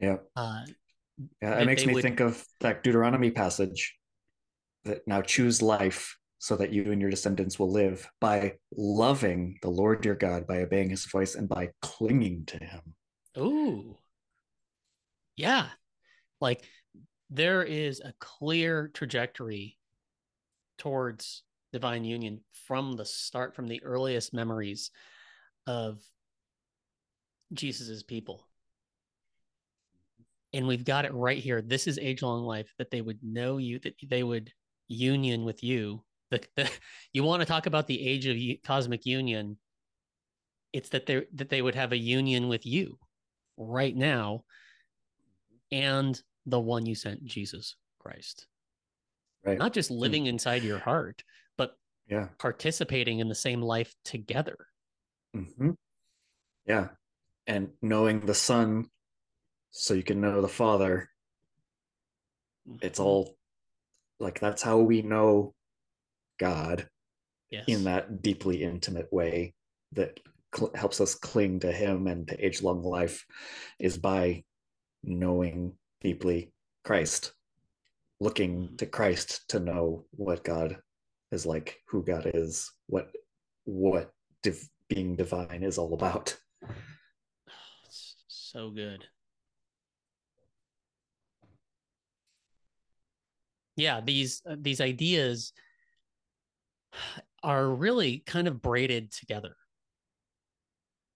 Yeah. 0.00 0.16
Uh, 0.34 0.62
yeah, 1.42 1.58
it 1.58 1.66
makes 1.66 1.86
me 1.86 1.94
would... 1.94 2.02
think 2.02 2.20
of 2.20 2.44
that 2.60 2.82
Deuteronomy 2.82 3.30
passage 3.30 3.96
that 4.84 5.06
now 5.06 5.22
choose 5.22 5.62
life 5.62 6.16
so 6.38 6.56
that 6.56 6.72
you 6.72 6.92
and 6.92 7.00
your 7.00 7.10
descendants 7.10 7.58
will 7.58 7.70
live 7.70 8.08
by 8.20 8.54
loving 8.76 9.58
the 9.62 9.70
Lord 9.70 10.04
your 10.04 10.14
God, 10.14 10.46
by 10.46 10.58
obeying 10.58 10.90
his 10.90 11.06
voice, 11.06 11.34
and 11.34 11.48
by 11.48 11.70
clinging 11.80 12.44
to 12.46 12.58
him. 12.58 12.80
Ooh. 13.38 13.96
Yeah. 15.36 15.68
Like 16.40 16.64
there 17.30 17.62
is 17.62 18.00
a 18.00 18.14
clear 18.20 18.90
trajectory 18.92 19.78
towards 20.78 21.42
divine 21.72 22.04
union 22.04 22.40
from 22.66 22.96
the 22.96 23.04
start, 23.04 23.54
from 23.54 23.66
the 23.66 23.82
earliest 23.82 24.32
memories 24.34 24.90
of 25.66 26.00
Jesus's 27.52 28.02
people. 28.02 28.46
And 30.52 30.66
we've 30.66 30.84
got 30.84 31.04
it 31.04 31.12
right 31.12 31.38
here. 31.38 31.60
This 31.60 31.86
is 31.86 31.98
age 31.98 32.22
long 32.22 32.44
life 32.44 32.72
that 32.78 32.90
they 32.90 33.00
would 33.00 33.18
know 33.22 33.58
you, 33.58 33.78
that 33.80 33.94
they 34.08 34.22
would 34.22 34.52
union 34.88 35.44
with 35.44 35.62
you. 35.62 36.02
The, 36.30 36.42
the, 36.56 36.70
you 37.12 37.22
want 37.22 37.40
to 37.40 37.46
talk 37.46 37.66
about 37.66 37.86
the 37.86 38.06
age 38.06 38.26
of 38.26 38.36
cosmic 38.64 39.06
union? 39.06 39.58
It's 40.72 40.88
that 40.90 41.06
they 41.06 41.26
that 41.34 41.48
they 41.48 41.62
would 41.62 41.74
have 41.74 41.92
a 41.92 41.98
union 41.98 42.48
with 42.48 42.66
you 42.66 42.98
right 43.56 43.96
now, 43.96 44.44
and 45.72 46.20
the 46.44 46.60
one 46.60 46.84
you 46.84 46.94
sent, 46.94 47.24
Jesus 47.24 47.76
Christ. 47.98 48.46
Right. 49.44 49.58
Not 49.58 49.72
just 49.72 49.90
living 49.90 50.24
mm. 50.24 50.28
inside 50.28 50.64
your 50.64 50.78
heart, 50.78 51.22
but 51.56 51.76
yeah, 52.08 52.28
participating 52.38 53.20
in 53.20 53.28
the 53.28 53.34
same 53.34 53.62
life 53.62 53.94
together. 54.04 54.66
Mm-hmm. 55.34 55.70
Yeah. 56.66 56.88
And 57.46 57.70
knowing 57.80 58.20
the 58.20 58.34
Son 58.34 58.90
so 59.70 59.94
you 59.94 60.02
can 60.02 60.20
know 60.20 60.40
the 60.40 60.48
Father. 60.48 61.10
Mm-hmm. 62.68 62.78
It's 62.82 62.98
all 62.98 63.36
like 64.18 64.40
that's 64.40 64.62
how 64.62 64.78
we 64.78 65.02
know 65.02 65.54
God 66.38 66.88
yes. 67.50 67.64
in 67.66 67.84
that 67.84 68.22
deeply 68.22 68.62
intimate 68.62 69.12
way 69.12 69.54
that 69.92 70.20
cl- 70.54 70.72
helps 70.74 71.00
us 71.00 71.14
cling 71.14 71.60
to 71.60 71.72
Him 71.72 72.06
and 72.06 72.28
to 72.28 72.44
age 72.44 72.62
long 72.62 72.82
life 72.82 73.24
is 73.78 73.96
by 73.96 74.44
knowing 75.02 75.72
deeply 76.00 76.52
Christ, 76.84 77.32
looking 78.20 78.76
to 78.78 78.86
Christ 78.86 79.48
to 79.48 79.60
know 79.60 80.06
what 80.12 80.44
God 80.44 80.78
is 81.32 81.46
like, 81.46 81.78
who 81.88 82.02
God 82.02 82.30
is, 82.34 82.70
what 82.86 83.10
what 83.64 84.12
div- 84.42 84.68
being 84.88 85.16
divine 85.16 85.62
is 85.62 85.78
all 85.78 85.94
about. 85.94 86.36
it's 87.84 88.14
so 88.28 88.70
good. 88.70 89.04
Yeah, 93.76 94.00
these 94.00 94.42
uh, 94.48 94.56
these 94.58 94.80
ideas 94.80 95.52
are 97.42 97.68
really 97.68 98.18
kind 98.26 98.48
of 98.48 98.62
braided 98.62 99.12
together. 99.12 99.56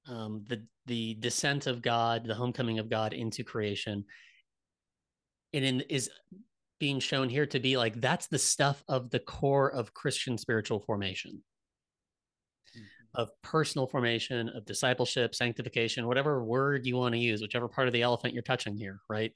Um, 0.08 0.44
the 0.48 0.64
the 0.86 1.14
descent 1.14 1.66
of 1.66 1.82
God, 1.82 2.24
the 2.26 2.34
homecoming 2.34 2.78
of 2.78 2.88
God 2.88 3.12
into 3.12 3.44
creation, 3.44 4.04
and 5.52 5.64
in, 5.64 5.80
is 5.82 6.10
being 6.78 6.98
shown 6.98 7.28
here 7.28 7.46
to 7.46 7.60
be 7.60 7.76
like 7.76 8.00
that's 8.00 8.26
the 8.26 8.38
stuff 8.38 8.82
of 8.88 9.10
the 9.10 9.18
core 9.18 9.70
of 9.72 9.94
Christian 9.94 10.38
spiritual 10.38 10.80
formation, 10.80 11.42
mm-hmm. 12.76 13.20
of 13.20 13.30
personal 13.42 13.86
formation, 13.86 14.48
of 14.48 14.64
discipleship, 14.64 15.34
sanctification, 15.34 16.06
whatever 16.06 16.42
word 16.42 16.86
you 16.86 16.96
want 16.96 17.14
to 17.14 17.20
use, 17.20 17.42
whichever 17.42 17.68
part 17.68 17.86
of 17.86 17.92
the 17.92 18.02
elephant 18.02 18.34
you're 18.34 18.42
touching 18.42 18.76
here, 18.76 18.98
right? 19.08 19.32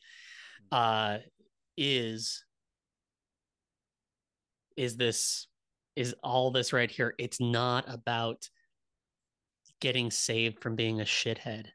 Mm-hmm. 0.72 1.16
Uh, 1.16 1.18
is 1.76 2.44
is 4.76 4.96
this 4.96 5.48
is 5.96 6.14
all 6.22 6.50
this 6.50 6.72
right 6.72 6.90
here? 6.90 7.14
It's 7.18 7.40
not 7.40 7.84
about 7.88 8.48
getting 9.80 10.10
saved 10.10 10.60
from 10.62 10.76
being 10.76 11.00
a 11.00 11.04
shithead. 11.04 11.66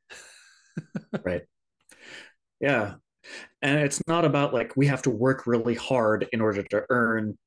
right. 1.24 1.44
Yeah. 2.60 2.96
And 3.62 3.80
it's 3.80 4.02
not 4.08 4.26
about 4.26 4.54
like 4.54 4.76
we 4.76 4.88
have 4.88 5.02
to 5.04 5.10
work 5.10 5.46
really 5.46 5.76
hard 5.76 6.28
in 6.32 6.42
order 6.42 6.64
to 6.64 6.86
earn 6.90 7.38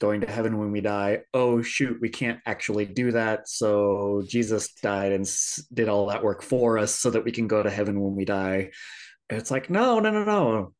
going 0.00 0.22
to 0.22 0.26
heaven 0.26 0.58
when 0.58 0.72
we 0.72 0.80
die. 0.80 1.20
Oh 1.34 1.60
shoot 1.62 1.98
we 2.00 2.08
can't 2.08 2.40
actually 2.46 2.86
do 2.86 3.12
that. 3.12 3.48
So 3.48 4.22
jesus 4.26 4.72
died 4.82 5.12
and 5.12 5.28
did 5.72 5.88
all 5.88 6.06
that 6.06 6.24
work 6.24 6.42
for 6.42 6.78
us 6.78 6.94
so 6.94 7.10
that 7.10 7.24
we 7.24 7.32
can 7.32 7.46
go 7.46 7.62
to 7.62 7.70
heaven 7.70 8.00
when 8.00 8.16
we 8.16 8.24
die. 8.24 8.70
It's 9.28 9.50
like 9.50 9.70
no 9.70 10.00
no 10.00 10.10
no 10.10 10.24
no. 10.24 10.74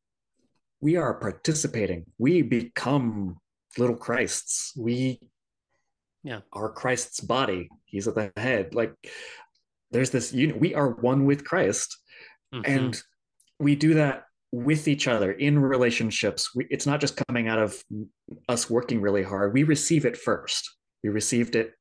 We 0.81 0.95
are 0.95 1.13
participating. 1.13 2.05
We 2.17 2.41
become 2.41 3.37
little 3.77 3.95
christs. 3.95 4.73
We 4.75 5.19
Yeah. 6.23 6.41
are 6.53 6.71
Christ's 6.71 7.19
body. 7.19 7.69
He's 7.85 8.07
at 8.07 8.15
the 8.15 8.31
head. 8.37 8.75
Like 8.75 8.93
there's 9.91 10.11
this 10.11 10.31
you 10.33 10.47
know, 10.47 10.55
We 10.55 10.75
are 10.75 10.89
one 10.91 11.25
with 11.25 11.43
Christ, 11.43 11.97
Mhm. 12.53 12.63
and 12.65 13.03
we 13.59 13.75
do 13.75 13.95
that 13.95 14.25
with 14.51 14.87
each 14.87 15.07
other 15.07 15.31
in 15.31 15.57
relationships. 15.59 16.53
We, 16.53 16.67
it's 16.69 16.85
not 16.85 16.99
just 16.99 17.21
coming 17.27 17.47
out 17.47 17.59
of 17.59 17.81
us 18.49 18.69
working 18.69 18.99
really 19.01 19.23
hard. 19.23 19.53
We 19.53 19.63
receive 19.63 20.05
it 20.05 20.17
first. 20.17 20.69
We 21.03 21.09
received 21.09 21.55
it. 21.55 21.73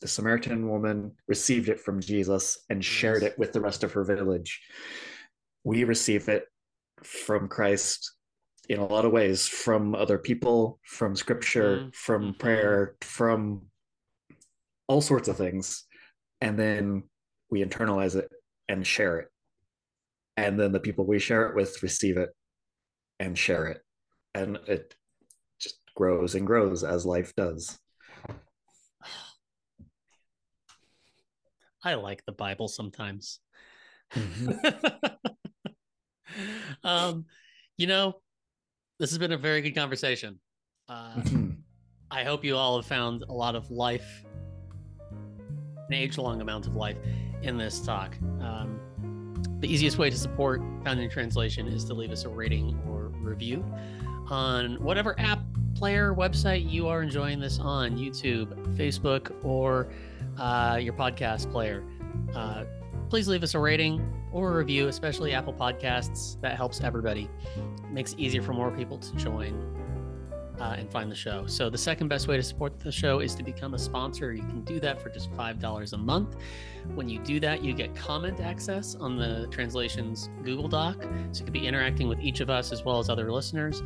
The 0.00 0.08
Samaritan 0.08 0.68
woman 0.68 1.16
received 1.28 1.68
it 1.68 1.80
from 1.80 2.00
Jesus 2.00 2.58
and 2.68 2.84
shared 2.84 3.22
it 3.22 3.38
with 3.38 3.52
the 3.52 3.60
rest 3.60 3.84
of 3.84 3.92
her 3.92 4.04
village. 4.04 4.60
We 5.64 5.84
receive 5.84 6.28
it 6.28 6.44
from 7.02 7.48
Christ 7.48 8.12
in 8.72 8.80
a 8.80 8.86
lot 8.86 9.04
of 9.04 9.12
ways 9.12 9.46
from 9.46 9.94
other 9.94 10.18
people, 10.18 10.80
from 10.84 11.14
scripture, 11.14 11.78
Mhm. 11.78 11.94
from 11.94 12.32
Mhm. 12.32 12.38
prayer, 12.38 12.96
from 13.02 13.70
all 14.86 15.00
sorts 15.00 15.28
of 15.28 15.36
things. 15.36 15.84
And 16.40 16.58
then 16.58 17.08
we 17.50 17.62
internalize 17.62 18.16
it 18.16 18.32
and 18.68 18.86
share 18.86 19.18
it. 19.18 19.28
And 20.36 20.58
then 20.58 20.72
the 20.72 20.80
people 20.80 21.06
we 21.06 21.18
share 21.18 21.46
it 21.48 21.54
with 21.54 21.82
receive 21.82 22.16
it 22.16 22.34
and 23.20 23.38
share 23.38 23.66
it. 23.66 23.84
And 24.34 24.56
it 24.66 24.96
just 25.58 25.78
grows 25.94 26.34
and 26.34 26.46
grows 26.46 26.82
as 26.82 27.04
life 27.04 27.34
does. 27.34 27.78
I 31.84 31.94
like 31.94 32.24
the 32.24 32.32
Bible 32.32 32.68
sometimes. 32.68 33.40
Mhm. 34.12 35.36
um, 36.84 37.26
you 37.76 37.86
know, 37.86 38.22
this 39.02 39.10
has 39.10 39.18
been 39.18 39.32
a 39.32 39.36
very 39.36 39.60
good 39.60 39.74
conversation. 39.74 40.38
Uh, 40.88 41.14
Mhm. 41.16 41.56
I 42.12 42.22
hope 42.22 42.44
you 42.44 42.56
all 42.56 42.76
have 42.76 42.86
found 42.86 43.24
a 43.28 43.32
lot 43.32 43.56
of 43.56 43.68
life, 43.68 44.24
an 45.10 45.92
age 45.92 46.18
long 46.18 46.40
amount 46.40 46.68
of 46.68 46.76
life 46.76 46.96
in 47.42 47.56
this 47.56 47.84
talk. 47.84 48.16
Um, 48.40 48.78
the 49.58 49.66
easiest 49.66 49.98
way 49.98 50.08
to 50.08 50.16
support 50.16 50.62
Found 50.84 51.00
in 51.00 51.10
Translation 51.10 51.66
is 51.66 51.84
to 51.86 51.94
leave 51.94 52.12
us 52.12 52.22
a 52.26 52.28
rating 52.28 52.80
or 52.88 53.08
review 53.20 53.64
on 54.30 54.80
whatever 54.80 55.18
app, 55.18 55.40
player, 55.74 56.14
website 56.14 56.70
you 56.70 56.86
are 56.86 57.02
enjoying 57.02 57.40
this 57.40 57.58
on 57.58 57.96
YouTube, 57.96 58.54
Facebook, 58.76 59.34
or 59.44 59.92
uh, 60.38 60.78
your 60.80 60.92
podcast 60.94 61.50
player. 61.50 61.82
Uh, 62.36 62.62
please 63.10 63.26
leave 63.26 63.42
us 63.42 63.54
a 63.54 63.58
rating 63.58 64.00
or 64.32 64.52
a 64.52 64.56
review, 64.56 64.88
especially 64.88 65.32
Apple 65.32 65.54
Podcasts. 65.54 66.40
That 66.40 66.56
helps 66.56 66.80
everybody. 66.80 67.28
It 67.56 67.90
makes 67.90 68.12
it 68.12 68.18
easier 68.18 68.42
for 68.42 68.52
more 68.52 68.70
people 68.70 68.98
to 68.98 69.16
join 69.16 69.82
uh, 70.60 70.76
and 70.78 70.90
find 70.90 71.10
the 71.10 71.16
show. 71.16 71.46
So 71.46 71.68
the 71.68 71.78
second 71.78 72.08
best 72.08 72.28
way 72.28 72.36
to 72.36 72.42
support 72.42 72.78
the 72.78 72.92
show 72.92 73.20
is 73.20 73.34
to 73.34 73.42
become 73.42 73.74
a 73.74 73.78
sponsor. 73.78 74.32
You 74.32 74.42
can 74.42 74.62
do 74.62 74.78
that 74.80 75.00
for 75.00 75.08
just 75.08 75.32
five 75.32 75.58
dollars 75.58 75.92
a 75.92 75.98
month. 75.98 76.36
When 76.94 77.08
you 77.08 77.18
do 77.20 77.40
that, 77.40 77.62
you 77.62 77.74
get 77.74 77.94
comment 77.94 78.40
access 78.40 78.94
on 78.94 79.16
the 79.16 79.48
translations 79.50 80.30
Google 80.44 80.68
Doc, 80.68 81.02
so 81.32 81.40
you 81.40 81.44
can 81.44 81.52
be 81.52 81.66
interacting 81.66 82.08
with 82.08 82.20
each 82.20 82.40
of 82.40 82.50
us 82.50 82.72
as 82.72 82.84
well 82.84 82.98
as 82.98 83.08
other 83.08 83.32
listeners, 83.32 83.82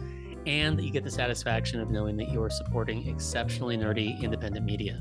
and 0.47 0.81
you 0.81 0.91
get 0.91 1.05
the 1.05 1.11
satisfaction 1.11 1.81
of 1.81 1.91
knowing 1.91 2.17
that 2.17 2.29
you 2.29 2.43
are 2.43 2.51
supporting 2.51 3.09
exceptionally 3.09 3.77
nerdy 3.77 4.21
independent 4.23 4.65
media. 4.65 4.99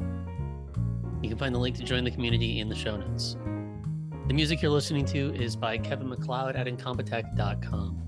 You 1.22 1.30
can 1.30 1.38
find 1.38 1.56
the 1.56 1.60
link 1.60 1.76
to 1.78 1.84
join 1.84 2.04
the 2.04 2.12
community 2.12 2.60
in 2.60 2.70
the 2.70 2.76
show 2.76 2.96
notes. 2.96 3.36
The 4.28 4.34
music 4.34 4.60
you're 4.64 4.72
listening 4.72 5.06
to 5.06 5.36
is 5.36 5.56
by 5.56 5.78
Kevin 5.78 6.10
MacLeod 6.10 6.56
at 6.56 6.66
Incompetech.com. 6.66 8.02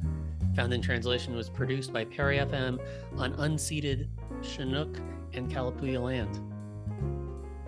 Found 0.56 0.74
in 0.74 0.82
Translation 0.82 1.36
was 1.36 1.48
produced 1.48 1.94
by 1.94 2.06
Perry 2.06 2.40
FM 2.40 2.80
on 3.18 3.34
unceded 3.34 4.08
Chinook 4.42 4.98
and 5.34 5.48
Kalapuya 5.48 6.02
land. 6.02 6.40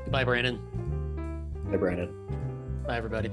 Goodbye, 0.04 0.24
Brandon. 0.24 0.60
Hey, 1.70 1.78
Brandon. 1.78 2.12
Bye, 2.88 2.98
everybody. 2.98 3.30